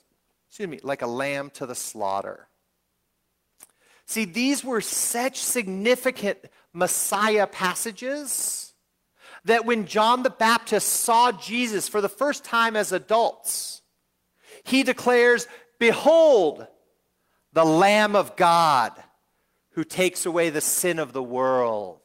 excuse 0.49 0.69
me, 0.69 0.79
like 0.83 1.03
a 1.03 1.07
lamb 1.07 1.51
to 1.55 1.67
the 1.67 1.75
slaughter. 1.75 2.47
See, 4.07 4.25
these 4.27 4.63
were 4.63 4.81
such 4.81 5.39
significant 5.39 6.39
Messiah 6.73 7.47
passages 7.47 8.75
that 9.45 9.65
when 9.65 9.87
John 9.87 10.23
the 10.23 10.31
Baptist 10.31 10.89
saw 10.89 11.33
Jesus 11.33 11.89
for 11.89 12.01
the 12.01 12.09
first 12.09 12.45
time 12.45 12.77
as 12.77 12.93
adults, 12.93 13.82
he 14.64 14.83
declares, 14.83 15.46
Behold, 15.79 16.66
the 17.53 17.64
Lamb 17.64 18.16
of 18.16 18.37
God 18.37 18.92
who 19.70 19.85
takes 19.85 20.27
away 20.27 20.51
the 20.51 20.61
sin 20.61 20.98
of 20.98 21.12
the 21.12 21.22
world. 21.22 22.01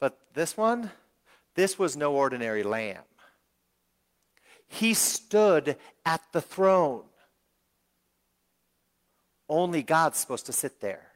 But 0.00 0.18
this 0.34 0.56
one, 0.56 0.90
this 1.54 1.78
was 1.78 1.96
no 1.96 2.14
ordinary 2.14 2.62
lamb. 2.62 3.02
He 4.66 4.94
stood 4.94 5.76
at 6.04 6.22
the 6.32 6.40
throne. 6.40 7.04
Only 9.48 9.82
God's 9.82 10.18
supposed 10.18 10.46
to 10.46 10.52
sit 10.52 10.80
there. 10.80 11.06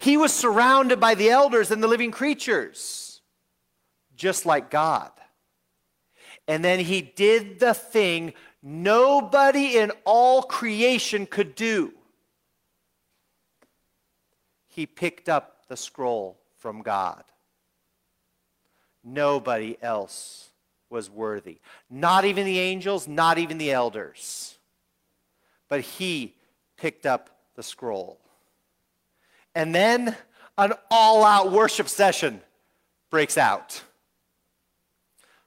He 0.00 0.16
was 0.16 0.32
surrounded 0.32 1.00
by 1.00 1.14
the 1.14 1.30
elders 1.30 1.70
and 1.70 1.82
the 1.82 1.88
living 1.88 2.10
creatures, 2.10 3.20
just 4.16 4.46
like 4.46 4.70
God. 4.70 5.10
And 6.46 6.64
then 6.64 6.80
he 6.80 7.00
did 7.00 7.58
the 7.58 7.74
thing 7.74 8.34
nobody 8.62 9.78
in 9.78 9.92
all 10.04 10.42
creation 10.42 11.26
could 11.26 11.54
do. 11.54 11.92
He 14.68 14.86
picked 14.86 15.28
up 15.28 15.66
the 15.68 15.76
scroll 15.76 16.38
from 16.58 16.82
God. 16.82 17.24
Nobody 19.04 19.76
else 19.80 20.50
was 20.90 21.10
worthy. 21.10 21.58
Not 21.90 22.24
even 22.24 22.44
the 22.44 22.58
angels, 22.58 23.06
not 23.06 23.38
even 23.38 23.58
the 23.58 23.72
elders. 23.72 24.58
But 25.68 25.80
he 25.80 26.34
picked 26.76 27.06
up 27.06 27.30
the 27.54 27.62
scroll. 27.62 28.18
And 29.54 29.74
then 29.74 30.16
an 30.58 30.72
all 30.90 31.24
out 31.24 31.52
worship 31.52 31.88
session 31.88 32.40
breaks 33.10 33.38
out. 33.38 33.82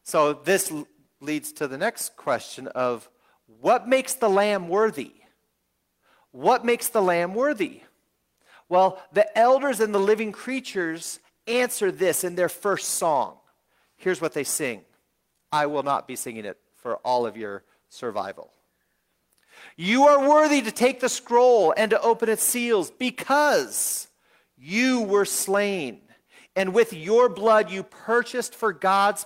So 0.08 0.32
this 0.32 0.72
leads 1.20 1.52
to 1.52 1.68
the 1.68 1.78
next 1.78 2.16
question 2.16 2.68
of 2.68 3.10
what 3.60 3.90
makes 3.90 4.14
the 4.14 4.30
lamb 4.30 4.70
worthy? 4.70 5.12
What 6.32 6.64
makes 6.64 6.88
the 6.88 7.02
lamb 7.02 7.34
worthy? 7.34 7.82
Well, 8.70 9.04
the 9.12 9.38
elders 9.38 9.82
and 9.82 9.94
the 9.94 10.00
living 10.00 10.32
creatures 10.32 11.20
answer 11.46 11.92
this 11.92 12.24
in 12.24 12.36
their 12.36 12.48
first 12.48 12.92
song. 12.92 13.36
Here's 13.98 14.22
what 14.22 14.34
they 14.34 14.46
sing. 14.46 14.86
I 15.52 15.66
will 15.66 15.84
not 15.84 16.08
be 16.08 16.16
singing 16.16 16.46
it 16.46 16.58
for 16.78 16.96
all 16.98 17.26
of 17.26 17.36
your 17.36 17.66
survival. 17.90 18.54
You 19.76 20.04
are 20.04 20.30
worthy 20.30 20.62
to 20.62 20.72
take 20.72 21.02
the 21.02 21.10
scroll 21.10 21.74
and 21.76 21.92
to 21.92 22.02
open 22.02 22.30
its 22.30 22.44
seals 22.44 22.92
because 22.92 24.08
you 24.58 25.02
were 25.02 25.26
slain. 25.26 26.00
And 26.56 26.74
with 26.74 26.94
your 26.94 27.28
blood 27.28 27.70
you 27.70 27.84
purchased 27.84 28.56
for 28.56 28.72
God's 28.72 29.26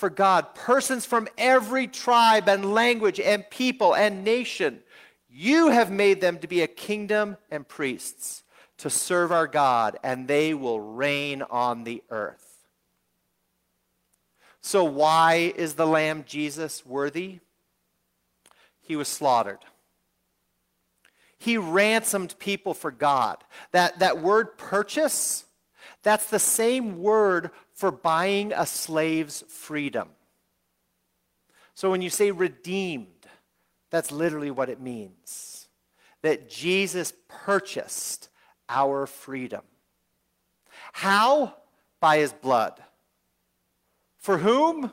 for 0.00 0.10
God 0.10 0.54
persons 0.54 1.04
from 1.04 1.28
every 1.36 1.86
tribe 1.86 2.48
and 2.48 2.72
language 2.72 3.20
and 3.20 3.48
people 3.50 3.94
and 3.94 4.24
nation. 4.24 4.80
You 5.28 5.68
have 5.68 5.92
made 5.92 6.20
them 6.20 6.38
to 6.38 6.48
be 6.48 6.62
a 6.62 6.66
kingdom 6.66 7.36
and 7.50 7.68
priests 7.68 8.42
to 8.78 8.88
serve 8.88 9.30
our 9.30 9.46
God, 9.46 9.98
and 10.02 10.26
they 10.26 10.54
will 10.54 10.80
reign 10.80 11.42
on 11.42 11.84
the 11.84 12.02
earth. 12.08 12.66
So, 14.62 14.84
why 14.84 15.52
is 15.54 15.74
the 15.74 15.86
Lamb 15.86 16.24
Jesus 16.26 16.84
worthy? 16.84 17.40
He 18.80 18.96
was 18.96 19.08
slaughtered. 19.08 19.60
He 21.38 21.58
ransomed 21.58 22.38
people 22.38 22.74
for 22.74 22.90
God. 22.90 23.44
That, 23.72 23.98
that 23.98 24.20
word 24.20 24.58
purchase, 24.58 25.44
that's 26.02 26.28
the 26.28 26.38
same 26.38 27.02
word 27.02 27.50
for 27.80 27.90
buying 27.90 28.52
a 28.52 28.66
slave's 28.66 29.42
freedom. 29.48 30.10
So 31.72 31.90
when 31.90 32.02
you 32.02 32.10
say 32.10 32.30
redeemed, 32.30 33.26
that's 33.88 34.12
literally 34.12 34.50
what 34.50 34.68
it 34.68 34.82
means. 34.82 35.66
That 36.20 36.50
Jesus 36.50 37.14
purchased 37.26 38.28
our 38.68 39.06
freedom. 39.06 39.62
How? 40.92 41.54
By 42.00 42.18
his 42.18 42.34
blood. 42.34 42.82
For 44.18 44.36
whom? 44.36 44.92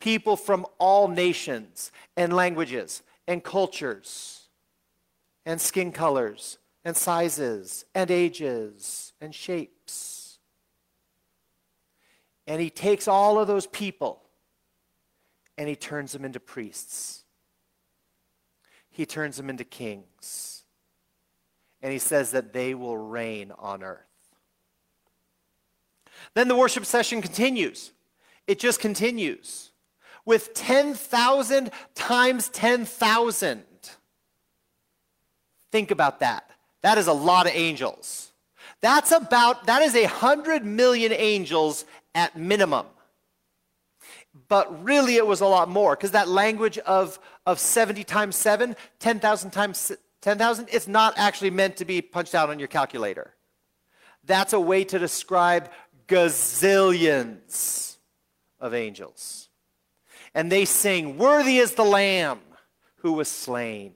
People 0.00 0.34
from 0.34 0.66
all 0.80 1.06
nations 1.06 1.92
and 2.16 2.32
languages 2.32 3.04
and 3.28 3.44
cultures 3.44 4.48
and 5.44 5.60
skin 5.60 5.92
colors 5.92 6.58
and 6.84 6.96
sizes 6.96 7.84
and 7.94 8.10
ages 8.10 9.12
and 9.20 9.32
shapes. 9.32 10.15
And 12.46 12.60
he 12.60 12.70
takes 12.70 13.08
all 13.08 13.38
of 13.38 13.48
those 13.48 13.66
people 13.66 14.22
and 15.58 15.68
he 15.68 15.76
turns 15.76 16.12
them 16.12 16.24
into 16.24 16.38
priests. 16.38 17.24
He 18.90 19.06
turns 19.06 19.36
them 19.36 19.50
into 19.50 19.64
kings. 19.64 20.62
And 21.82 21.92
he 21.92 21.98
says 21.98 22.30
that 22.30 22.52
they 22.52 22.74
will 22.74 22.96
reign 22.96 23.52
on 23.58 23.82
earth. 23.82 24.00
Then 26.34 26.48
the 26.48 26.56
worship 26.56 26.84
session 26.84 27.22
continues. 27.22 27.92
It 28.46 28.58
just 28.58 28.80
continues 28.80 29.70
with 30.24 30.54
10,000 30.54 31.70
times 31.94 32.48
10,000. 32.50 33.64
Think 35.72 35.90
about 35.90 36.20
that. 36.20 36.50
That 36.82 36.98
is 36.98 37.06
a 37.06 37.12
lot 37.12 37.46
of 37.46 37.52
angels. 37.54 38.32
That's 38.80 39.12
about, 39.12 39.66
that 39.66 39.82
is 39.82 39.94
a 39.94 40.04
hundred 40.04 40.64
million 40.64 41.12
angels 41.12 41.84
at 42.16 42.36
minimum. 42.36 42.86
But 44.48 44.84
really, 44.84 45.16
it 45.16 45.26
was 45.26 45.40
a 45.40 45.46
lot 45.46 45.68
more 45.68 45.94
because 45.94 46.10
that 46.10 46.28
language 46.28 46.78
of, 46.78 47.20
of 47.46 47.60
70 47.60 48.02
times 48.04 48.34
7, 48.34 48.74
10,000 48.98 49.50
times 49.50 49.92
10,000, 50.22 50.68
it's 50.72 50.88
not 50.88 51.14
actually 51.16 51.50
meant 51.50 51.76
to 51.76 51.84
be 51.84 52.02
punched 52.02 52.34
out 52.34 52.50
on 52.50 52.58
your 52.58 52.68
calculator. 52.68 53.34
That's 54.24 54.52
a 54.52 54.60
way 54.60 54.82
to 54.84 54.98
describe 54.98 55.70
gazillions 56.08 57.96
of 58.58 58.74
angels. 58.74 59.48
And 60.34 60.50
they 60.50 60.64
sing, 60.64 61.16
Worthy 61.16 61.58
is 61.58 61.74
the 61.74 61.84
Lamb 61.84 62.40
who 62.96 63.12
was 63.12 63.28
slain 63.28 63.94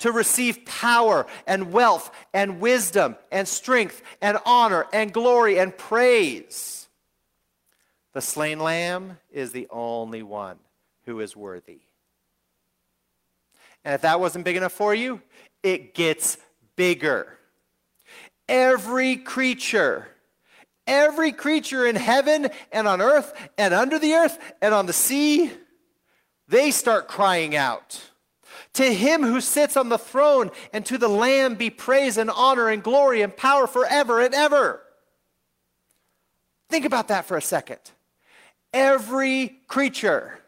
to 0.00 0.12
receive 0.12 0.64
power 0.64 1.26
and 1.46 1.72
wealth 1.72 2.10
and 2.34 2.60
wisdom 2.60 3.16
and 3.30 3.46
strength 3.46 4.02
and 4.20 4.38
honor 4.44 4.86
and 4.92 5.12
glory 5.12 5.58
and 5.58 5.76
praise. 5.76 6.79
The 8.12 8.20
slain 8.20 8.58
lamb 8.58 9.18
is 9.30 9.52
the 9.52 9.68
only 9.70 10.22
one 10.22 10.58
who 11.04 11.20
is 11.20 11.36
worthy. 11.36 11.80
And 13.84 13.94
if 13.94 14.02
that 14.02 14.20
wasn't 14.20 14.44
big 14.44 14.56
enough 14.56 14.72
for 14.72 14.94
you, 14.94 15.22
it 15.62 15.94
gets 15.94 16.36
bigger. 16.76 17.38
Every 18.48 19.16
creature, 19.16 20.08
every 20.86 21.32
creature 21.32 21.86
in 21.86 21.96
heaven 21.96 22.48
and 22.72 22.88
on 22.88 23.00
earth 23.00 23.32
and 23.56 23.72
under 23.72 23.98
the 23.98 24.14
earth 24.14 24.38
and 24.60 24.74
on 24.74 24.86
the 24.86 24.92
sea, 24.92 25.52
they 26.48 26.70
start 26.70 27.06
crying 27.06 27.54
out. 27.54 28.02
To 28.74 28.84
him 28.84 29.22
who 29.22 29.40
sits 29.40 29.76
on 29.76 29.88
the 29.88 29.98
throne 29.98 30.50
and 30.72 30.84
to 30.86 30.98
the 30.98 31.08
Lamb 31.08 31.54
be 31.54 31.70
praise 31.70 32.16
and 32.16 32.30
honor 32.30 32.68
and 32.68 32.82
glory 32.82 33.22
and 33.22 33.36
power 33.36 33.66
forever 33.66 34.20
and 34.20 34.34
ever. 34.34 34.82
Think 36.68 36.84
about 36.84 37.08
that 37.08 37.24
for 37.24 37.36
a 37.36 37.42
second. 37.42 37.80
Every 38.72 39.58
creature, 39.66 40.38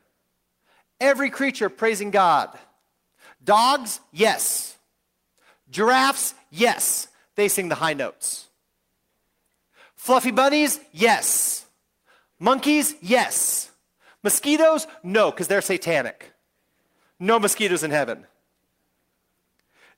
every 1.00 1.30
creature 1.30 1.68
praising 1.68 2.10
God. 2.10 2.56
Dogs, 3.42 4.00
yes. 4.12 4.76
Giraffes, 5.70 6.34
yes. 6.50 7.08
They 7.34 7.48
sing 7.48 7.68
the 7.68 7.74
high 7.74 7.94
notes. 7.94 8.46
Fluffy 9.96 10.30
bunnies, 10.30 10.78
yes. 10.92 11.66
Monkeys, 12.38 12.94
yes. 13.00 13.70
Mosquitoes, 14.22 14.86
no, 15.02 15.30
because 15.30 15.48
they're 15.48 15.60
satanic. 15.60 16.32
No 17.18 17.38
mosquitoes 17.38 17.82
in 17.82 17.90
heaven. 17.90 18.26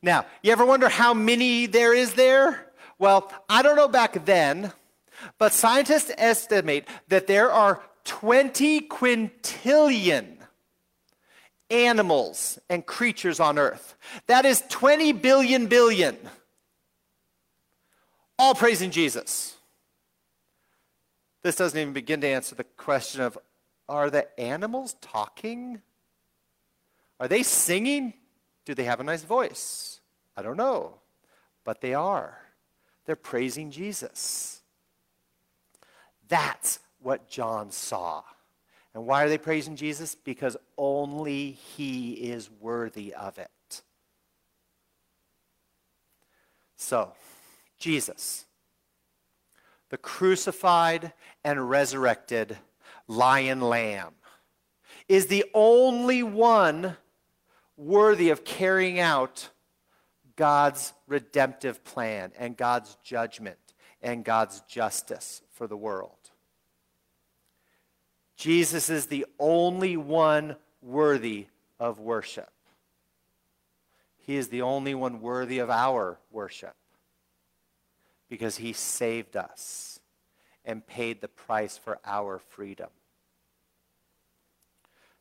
Now, 0.02 0.26
you 0.42 0.52
ever 0.52 0.64
wonder 0.64 0.88
how 0.88 1.14
many 1.14 1.66
there 1.66 1.94
is 1.94 2.14
there? 2.14 2.70
Well, 2.98 3.32
I 3.48 3.62
don't 3.62 3.76
know 3.76 3.88
back 3.88 4.24
then, 4.26 4.72
but 5.38 5.52
scientists 5.52 6.10
estimate 6.18 6.86
that 7.08 7.26
there 7.26 7.50
are 7.50 7.82
20 8.04 8.82
quintillion 8.82 10.36
animals 11.70 12.58
and 12.68 12.84
creatures 12.84 13.40
on 13.40 13.58
earth. 13.58 13.96
That 14.26 14.44
is 14.44 14.62
20 14.68 15.12
billion 15.12 15.66
billion. 15.66 16.16
All 18.38 18.54
praising 18.54 18.90
Jesus. 18.90 19.56
This 21.42 21.56
doesn't 21.56 21.78
even 21.78 21.92
begin 21.92 22.20
to 22.22 22.26
answer 22.26 22.54
the 22.54 22.64
question 22.64 23.20
of 23.20 23.38
are 23.88 24.10
the 24.10 24.40
animals 24.40 24.94
talking? 25.00 25.82
Are 27.20 27.28
they 27.28 27.42
singing? 27.42 28.14
Do 28.64 28.74
they 28.74 28.84
have 28.84 29.00
a 29.00 29.04
nice 29.04 29.22
voice? 29.22 30.00
I 30.36 30.42
don't 30.42 30.56
know. 30.56 31.00
But 31.64 31.80
they 31.80 31.94
are. 31.94 32.38
They're 33.04 33.16
praising 33.16 33.70
Jesus. 33.70 34.62
That's 36.28 36.78
what 37.04 37.28
John 37.28 37.70
saw. 37.70 38.22
And 38.94 39.06
why 39.06 39.24
are 39.24 39.28
they 39.28 39.38
praising 39.38 39.76
Jesus? 39.76 40.14
Because 40.14 40.56
only 40.78 41.52
he 41.52 42.12
is 42.12 42.48
worthy 42.60 43.12
of 43.12 43.38
it. 43.38 43.50
So, 46.76 47.12
Jesus, 47.78 48.44
the 49.90 49.96
crucified 49.96 51.12
and 51.44 51.68
resurrected 51.68 52.56
lion 53.08 53.60
lamb, 53.60 54.14
is 55.08 55.26
the 55.26 55.44
only 55.54 56.22
one 56.22 56.96
worthy 57.76 58.30
of 58.30 58.44
carrying 58.44 59.00
out 59.00 59.48
God's 60.36 60.92
redemptive 61.06 61.84
plan 61.84 62.32
and 62.38 62.56
God's 62.56 62.96
judgment 63.02 63.58
and 64.02 64.24
God's 64.24 64.60
justice 64.62 65.42
for 65.52 65.66
the 65.66 65.76
world. 65.76 66.23
Jesus 68.36 68.90
is 68.90 69.06
the 69.06 69.26
only 69.38 69.96
one 69.96 70.56
worthy 70.82 71.46
of 71.78 72.00
worship. 72.00 72.50
He 74.16 74.36
is 74.36 74.48
the 74.48 74.62
only 74.62 74.94
one 74.94 75.20
worthy 75.20 75.58
of 75.58 75.70
our 75.70 76.18
worship 76.30 76.74
because 78.28 78.56
he 78.56 78.72
saved 78.72 79.36
us 79.36 80.00
and 80.64 80.86
paid 80.86 81.20
the 81.20 81.28
price 81.28 81.76
for 81.76 81.98
our 82.04 82.38
freedom. 82.38 82.88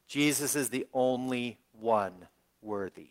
Jesus 0.08 0.56
is 0.56 0.70
the 0.70 0.88
only 0.94 1.58
one 1.80 2.28
worthy. 2.62 3.10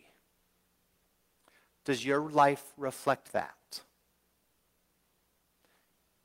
Does 1.85 2.05
your 2.05 2.29
life 2.29 2.63
reflect 2.77 3.33
that? 3.33 3.81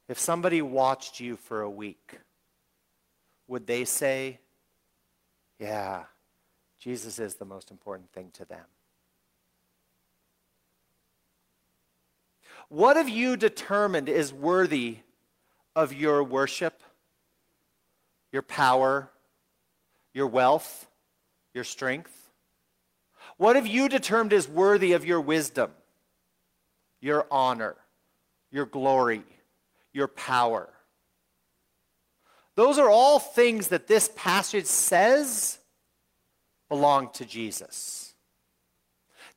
If 0.09 0.19
somebody 0.19 0.63
watched 0.63 1.21
you 1.21 1.37
for 1.37 1.61
a 1.61 1.71
week, 1.71 2.21
would 3.49 3.67
they 3.67 3.85
say, 3.85 4.39
Yeah, 5.59 6.05
Jesus 6.79 7.19
is 7.19 7.35
the 7.35 7.45
most 7.45 7.71
important 7.71 8.13
thing 8.13 8.31
to 8.35 8.45
them? 8.45 8.65
What 12.69 12.97
have 12.97 13.09
you 13.09 13.37
determined 13.37 14.09
is 14.09 14.33
worthy 14.33 14.99
of 15.75 15.93
your 15.93 16.23
worship, 16.23 16.83
your 18.31 18.43
power, 18.43 19.11
your 20.13 20.27
wealth, 20.27 20.87
your 21.55 21.65
strength? 21.65 22.31
What 23.39 23.57
have 23.57 23.67
you 23.67 23.89
determined 23.89 24.33
is 24.33 24.49
worthy 24.49 24.93
of 24.93 25.05
your 25.05 25.21
wisdom, 25.21 25.71
your 27.01 27.27
honor, 27.31 27.77
your 28.51 28.67
glory, 28.67 29.23
your 29.93 30.09
power? 30.09 30.69
Those 32.59 32.81
are 32.81 32.91
all 32.91 33.21
things 33.21 33.69
that 33.69 33.87
this 33.87 34.11
passage 34.17 34.67
says 34.67 35.61
belong 36.69 37.11
to 37.11 37.25
Jesus. 37.25 38.15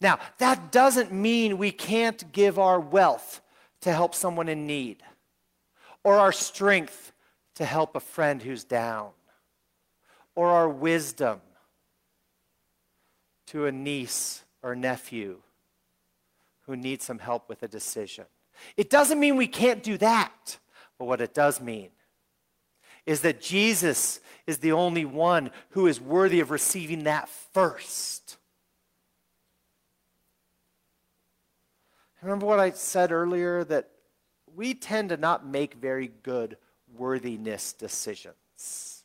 Now, 0.01 0.17
that 0.39 0.71
doesn't 0.71 1.11
mean 1.11 1.59
we 1.59 1.69
can't 1.69 2.31
give 2.31 2.57
our 2.57 2.79
wealth 2.79 3.41
to 3.81 3.93
help 3.93 4.15
someone 4.15 4.49
in 4.49 4.65
need, 4.65 5.03
or 6.03 6.15
our 6.15 6.31
strength 6.31 7.13
to 7.57 7.63
help 7.63 7.95
a 7.95 7.99
friend 7.99 8.41
who's 8.41 8.63
down, 8.63 9.11
or 10.33 10.47
our 10.47 10.67
wisdom 10.67 11.41
to 13.45 13.67
a 13.67 13.71
niece 13.71 14.43
or 14.63 14.75
nephew 14.75 15.43
who 16.61 16.75
needs 16.75 17.05
some 17.05 17.19
help 17.19 17.47
with 17.47 17.61
a 17.61 17.67
decision. 17.67 18.25
It 18.75 18.89
doesn't 18.89 19.19
mean 19.19 19.35
we 19.35 19.45
can't 19.45 19.83
do 19.83 19.99
that, 19.99 20.57
but 20.97 21.05
what 21.05 21.21
it 21.21 21.35
does 21.35 21.61
mean 21.61 21.91
is 23.05 23.21
that 23.21 23.41
Jesus 23.41 24.19
is 24.47 24.59
the 24.59 24.71
only 24.71 25.05
one 25.05 25.51
who 25.71 25.87
is 25.87 25.99
worthy 25.99 26.39
of 26.39 26.51
receiving 26.51 27.03
that 27.05 27.29
first. 27.29 28.37
Remember 32.21 32.45
what 32.45 32.59
I 32.59 32.71
said 32.71 33.11
earlier 33.11 33.63
that 33.63 33.89
we 34.55 34.73
tend 34.73 35.09
to 35.09 35.17
not 35.17 35.45
make 35.45 35.73
very 35.75 36.11
good 36.23 36.57
worthiness 36.95 37.73
decisions. 37.73 39.03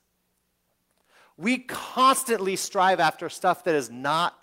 We 1.38 1.58
constantly 1.58 2.56
strive 2.56 3.00
after 3.00 3.28
stuff 3.28 3.64
that 3.64 3.74
is 3.74 3.90
not 3.90 4.38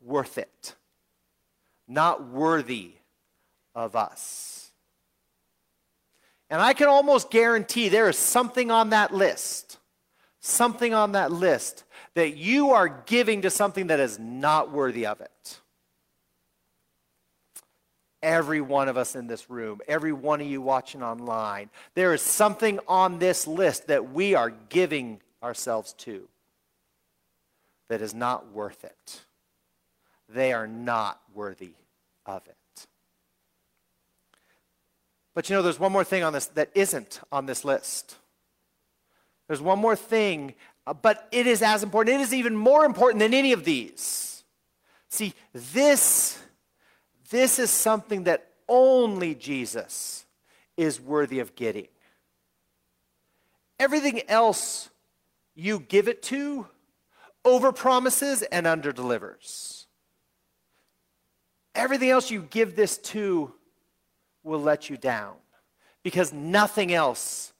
worth 0.00 0.38
it, 0.38 0.74
not 1.88 2.26
worthy 2.28 2.92
of 3.74 3.96
us. 3.96 4.61
And 6.52 6.60
I 6.60 6.72
can 6.72 6.86
almost 6.86 7.30
guarantee 7.30 7.88
there 7.88 8.08
is 8.08 8.16
something 8.16 8.70
on 8.70 8.90
that 8.90 9.12
list, 9.12 9.78
something 10.38 10.94
on 10.94 11.12
that 11.12 11.32
list 11.32 11.82
that 12.14 12.36
you 12.36 12.70
are 12.70 12.88
giving 12.88 13.42
to 13.42 13.50
something 13.50 13.88
that 13.88 13.98
is 13.98 14.20
not 14.20 14.70
worthy 14.70 15.06
of 15.06 15.20
it 15.20 15.58
every 18.22 18.60
one 18.60 18.88
of 18.88 18.96
us 18.96 19.16
in 19.16 19.26
this 19.26 19.50
room, 19.50 19.80
every 19.88 20.12
one 20.12 20.40
of 20.40 20.46
you 20.46 20.62
watching 20.62 21.02
online. 21.02 21.70
There 21.94 22.14
is 22.14 22.22
something 22.22 22.78
on 22.86 23.18
this 23.18 23.46
list 23.46 23.88
that 23.88 24.12
we 24.12 24.34
are 24.34 24.50
giving 24.50 25.20
ourselves 25.42 25.92
to 25.94 26.28
that 27.88 28.00
is 28.00 28.14
not 28.14 28.52
worth 28.52 28.84
it. 28.84 29.20
They 30.28 30.52
are 30.52 30.68
not 30.68 31.20
worthy 31.34 31.74
of 32.24 32.46
it. 32.46 32.56
But 35.34 35.48
you 35.48 35.56
know, 35.56 35.62
there's 35.62 35.80
one 35.80 35.92
more 35.92 36.04
thing 36.04 36.22
on 36.22 36.32
this 36.32 36.46
that 36.48 36.70
isn't 36.74 37.20
on 37.30 37.46
this 37.46 37.64
list. 37.64 38.16
There's 39.48 39.62
one 39.62 39.78
more 39.78 39.96
thing, 39.96 40.54
uh, 40.86 40.94
but 40.94 41.28
it 41.32 41.46
is 41.46 41.62
as 41.62 41.82
important. 41.82 42.16
It 42.16 42.22
is 42.22 42.34
even 42.34 42.56
more 42.56 42.84
important 42.84 43.20
than 43.20 43.34
any 43.34 43.52
of 43.52 43.64
these. 43.64 44.44
See, 45.08 45.34
this 45.52 46.38
this 47.30 47.58
is 47.58 47.70
something 47.70 48.24
that 48.24 48.48
only 48.68 49.34
Jesus 49.34 50.26
is 50.76 51.00
worthy 51.00 51.38
of 51.38 51.54
getting. 51.54 51.88
Everything 53.80 54.20
else 54.28 54.90
you 55.54 55.80
give 55.80 56.08
it 56.08 56.22
to 56.24 56.66
overpromises 57.44 58.44
and 58.52 58.66
underdelivers. 58.66 59.86
Everything 61.74 62.10
else 62.10 62.30
you 62.30 62.42
give 62.42 62.76
this 62.76 62.98
to 62.98 63.54
will 64.42 64.60
let 64.60 64.90
you 64.90 64.96
down 64.96 65.34
because 66.02 66.32
nothing 66.32 66.92
else 66.92 67.52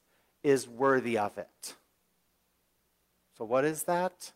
is 0.42 0.68
worthy 0.68 1.18
of 1.18 1.38
it. 1.38 1.74
So, 3.38 3.44
what 3.44 3.64
is 3.64 3.84
that? 3.84 4.32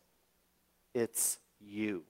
It's 0.93 1.37
you. 1.59 2.03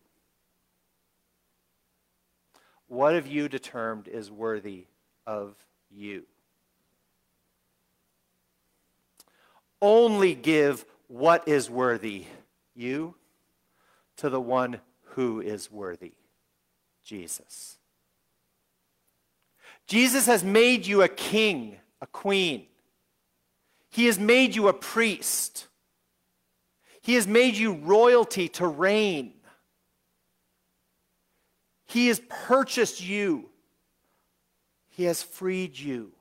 What 2.87 3.15
have 3.15 3.27
you 3.27 3.49
determined 3.49 4.07
is 4.07 4.31
worthy 4.31 4.85
of 5.25 5.55
you? 5.91 6.23
Only 9.81 10.33
give 10.33 10.85
what 11.07 11.47
is 11.47 11.69
worthy, 11.69 12.25
you, 12.75 13.15
to 14.17 14.29
the 14.29 14.41
one 14.41 14.79
who 15.11 15.41
is 15.41 15.71
worthy, 15.71 16.13
Jesus. 17.03 17.77
Jesus 19.87 20.25
has 20.25 20.43
made 20.43 20.85
you 20.85 21.01
a 21.01 21.07
king, 21.07 21.77
a 22.01 22.07
queen. 22.07 22.67
He 23.89 24.05
has 24.07 24.19
made 24.19 24.55
you 24.55 24.67
a 24.67 24.73
priest. 24.73 25.67
He 27.01 27.15
has 27.15 27.25
made 27.25 27.55
you 27.55 27.73
royalty 27.73 28.49
to 28.49 28.67
reign. 28.67 29.33
He 31.85 32.09
has 32.09 32.21
purchased 32.27 33.01
you, 33.01 33.49
He 34.89 35.05
has 35.05 35.23
freed 35.23 35.79
you. 35.79 36.11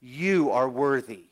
You 0.00 0.50
are 0.50 0.68
worthy. 0.68 1.24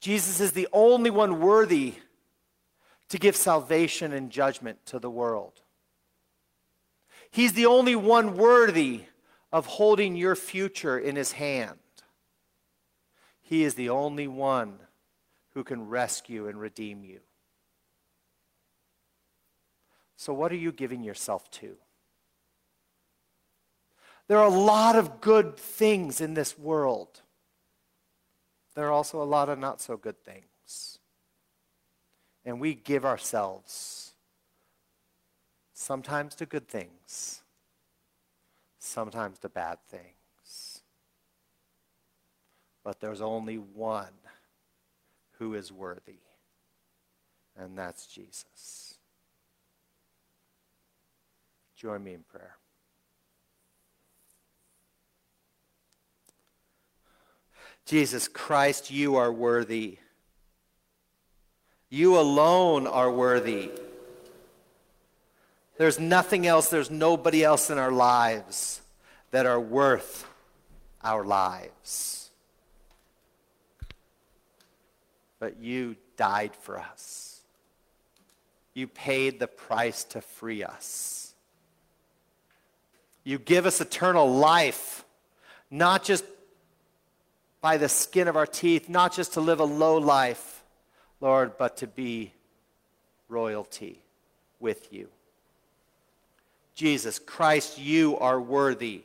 Jesus 0.00 0.40
is 0.40 0.52
the 0.52 0.68
only 0.72 1.10
one 1.10 1.40
worthy 1.40 1.94
to 3.08 3.18
give 3.18 3.36
salvation 3.36 4.12
and 4.12 4.30
judgment 4.30 4.84
to 4.86 4.98
the 4.98 5.08
world. 5.08 5.61
He's 7.32 7.54
the 7.54 7.64
only 7.64 7.96
one 7.96 8.36
worthy 8.36 9.04
of 9.50 9.64
holding 9.64 10.16
your 10.16 10.36
future 10.36 10.98
in 10.98 11.16
his 11.16 11.32
hand. 11.32 11.78
He 13.40 13.64
is 13.64 13.74
the 13.74 13.88
only 13.88 14.28
one 14.28 14.78
who 15.54 15.64
can 15.64 15.88
rescue 15.88 16.46
and 16.46 16.60
redeem 16.60 17.02
you. 17.02 17.20
So, 20.16 20.34
what 20.34 20.52
are 20.52 20.56
you 20.56 20.72
giving 20.72 21.02
yourself 21.02 21.50
to? 21.52 21.76
There 24.28 24.38
are 24.38 24.46
a 24.46 24.50
lot 24.50 24.94
of 24.94 25.22
good 25.22 25.56
things 25.56 26.20
in 26.20 26.34
this 26.34 26.58
world. 26.58 27.22
There 28.74 28.86
are 28.86 28.92
also 28.92 29.22
a 29.22 29.24
lot 29.24 29.48
of 29.48 29.58
not 29.58 29.80
so 29.80 29.96
good 29.96 30.22
things. 30.22 30.98
And 32.44 32.60
we 32.60 32.74
give 32.74 33.06
ourselves 33.06 34.11
sometimes 35.82 36.34
to 36.36 36.46
good 36.46 36.68
things, 36.68 37.42
sometimes 38.78 39.38
to 39.40 39.48
bad 39.48 39.78
things. 39.88 40.82
But 42.84 43.00
there's 43.00 43.20
only 43.20 43.56
one 43.56 44.12
who 45.38 45.54
is 45.54 45.72
worthy, 45.72 46.20
and 47.56 47.76
that's 47.76 48.06
Jesus. 48.06 48.94
Join 51.76 52.04
me 52.04 52.14
in 52.14 52.22
prayer. 52.22 52.56
Jesus 57.84 58.28
Christ, 58.28 58.92
you 58.92 59.16
are 59.16 59.32
worthy. 59.32 59.98
You 61.90 62.18
alone 62.18 62.86
are 62.86 63.10
worthy. 63.10 63.72
There's 65.78 65.98
nothing 65.98 66.46
else, 66.46 66.68
there's 66.68 66.90
nobody 66.90 67.42
else 67.42 67.70
in 67.70 67.78
our 67.78 67.92
lives 67.92 68.82
that 69.30 69.46
are 69.46 69.60
worth 69.60 70.26
our 71.02 71.24
lives. 71.24 72.30
But 75.38 75.58
you 75.60 75.96
died 76.16 76.54
for 76.54 76.78
us. 76.78 77.40
You 78.74 78.86
paid 78.86 79.40
the 79.40 79.48
price 79.48 80.04
to 80.04 80.20
free 80.20 80.62
us. 80.62 81.34
You 83.24 83.38
give 83.38 83.66
us 83.66 83.80
eternal 83.80 84.32
life, 84.32 85.04
not 85.70 86.04
just 86.04 86.24
by 87.60 87.76
the 87.76 87.88
skin 87.88 88.28
of 88.28 88.36
our 88.36 88.46
teeth, 88.46 88.88
not 88.88 89.14
just 89.14 89.34
to 89.34 89.40
live 89.40 89.60
a 89.60 89.64
low 89.64 89.98
life, 89.98 90.64
Lord, 91.20 91.56
but 91.56 91.76
to 91.78 91.86
be 91.86 92.32
royalty 93.28 94.02
with 94.58 94.92
you. 94.92 95.08
Jesus 96.74 97.18
Christ, 97.18 97.78
you 97.78 98.18
are 98.18 98.40
worthy. 98.40 99.02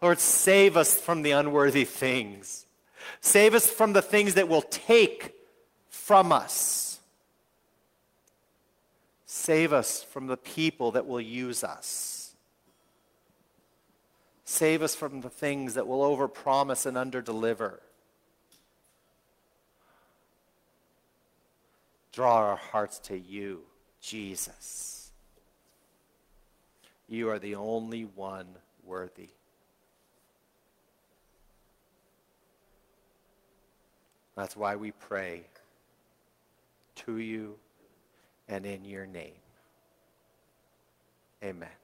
Lord, 0.00 0.18
save 0.18 0.76
us 0.76 0.98
from 0.98 1.22
the 1.22 1.30
unworthy 1.30 1.84
things. 1.84 2.66
Save 3.20 3.54
us 3.54 3.68
from 3.68 3.92
the 3.92 4.02
things 4.02 4.34
that 4.34 4.48
will 4.48 4.62
take 4.62 5.34
from 5.88 6.32
us. 6.32 6.98
Save 9.26 9.72
us 9.72 10.02
from 10.02 10.26
the 10.26 10.36
people 10.36 10.90
that 10.92 11.06
will 11.06 11.20
use 11.20 11.64
us. 11.64 12.34
Save 14.44 14.82
us 14.82 14.94
from 14.94 15.22
the 15.22 15.30
things 15.30 15.74
that 15.74 15.86
will 15.86 16.00
overpromise 16.00 16.84
and 16.84 16.96
underdeliver. 16.96 17.78
Draw 22.12 22.36
our 22.36 22.56
hearts 22.56 22.98
to 22.98 23.18
you, 23.18 23.62
Jesus. 24.02 25.01
You 27.12 27.28
are 27.28 27.38
the 27.38 27.56
only 27.56 28.06
one 28.06 28.46
worthy. 28.86 29.28
That's 34.34 34.56
why 34.56 34.76
we 34.76 34.92
pray 34.92 35.42
to 37.04 37.18
you 37.18 37.56
and 38.48 38.64
in 38.64 38.86
your 38.86 39.04
name. 39.04 39.34
Amen. 41.44 41.81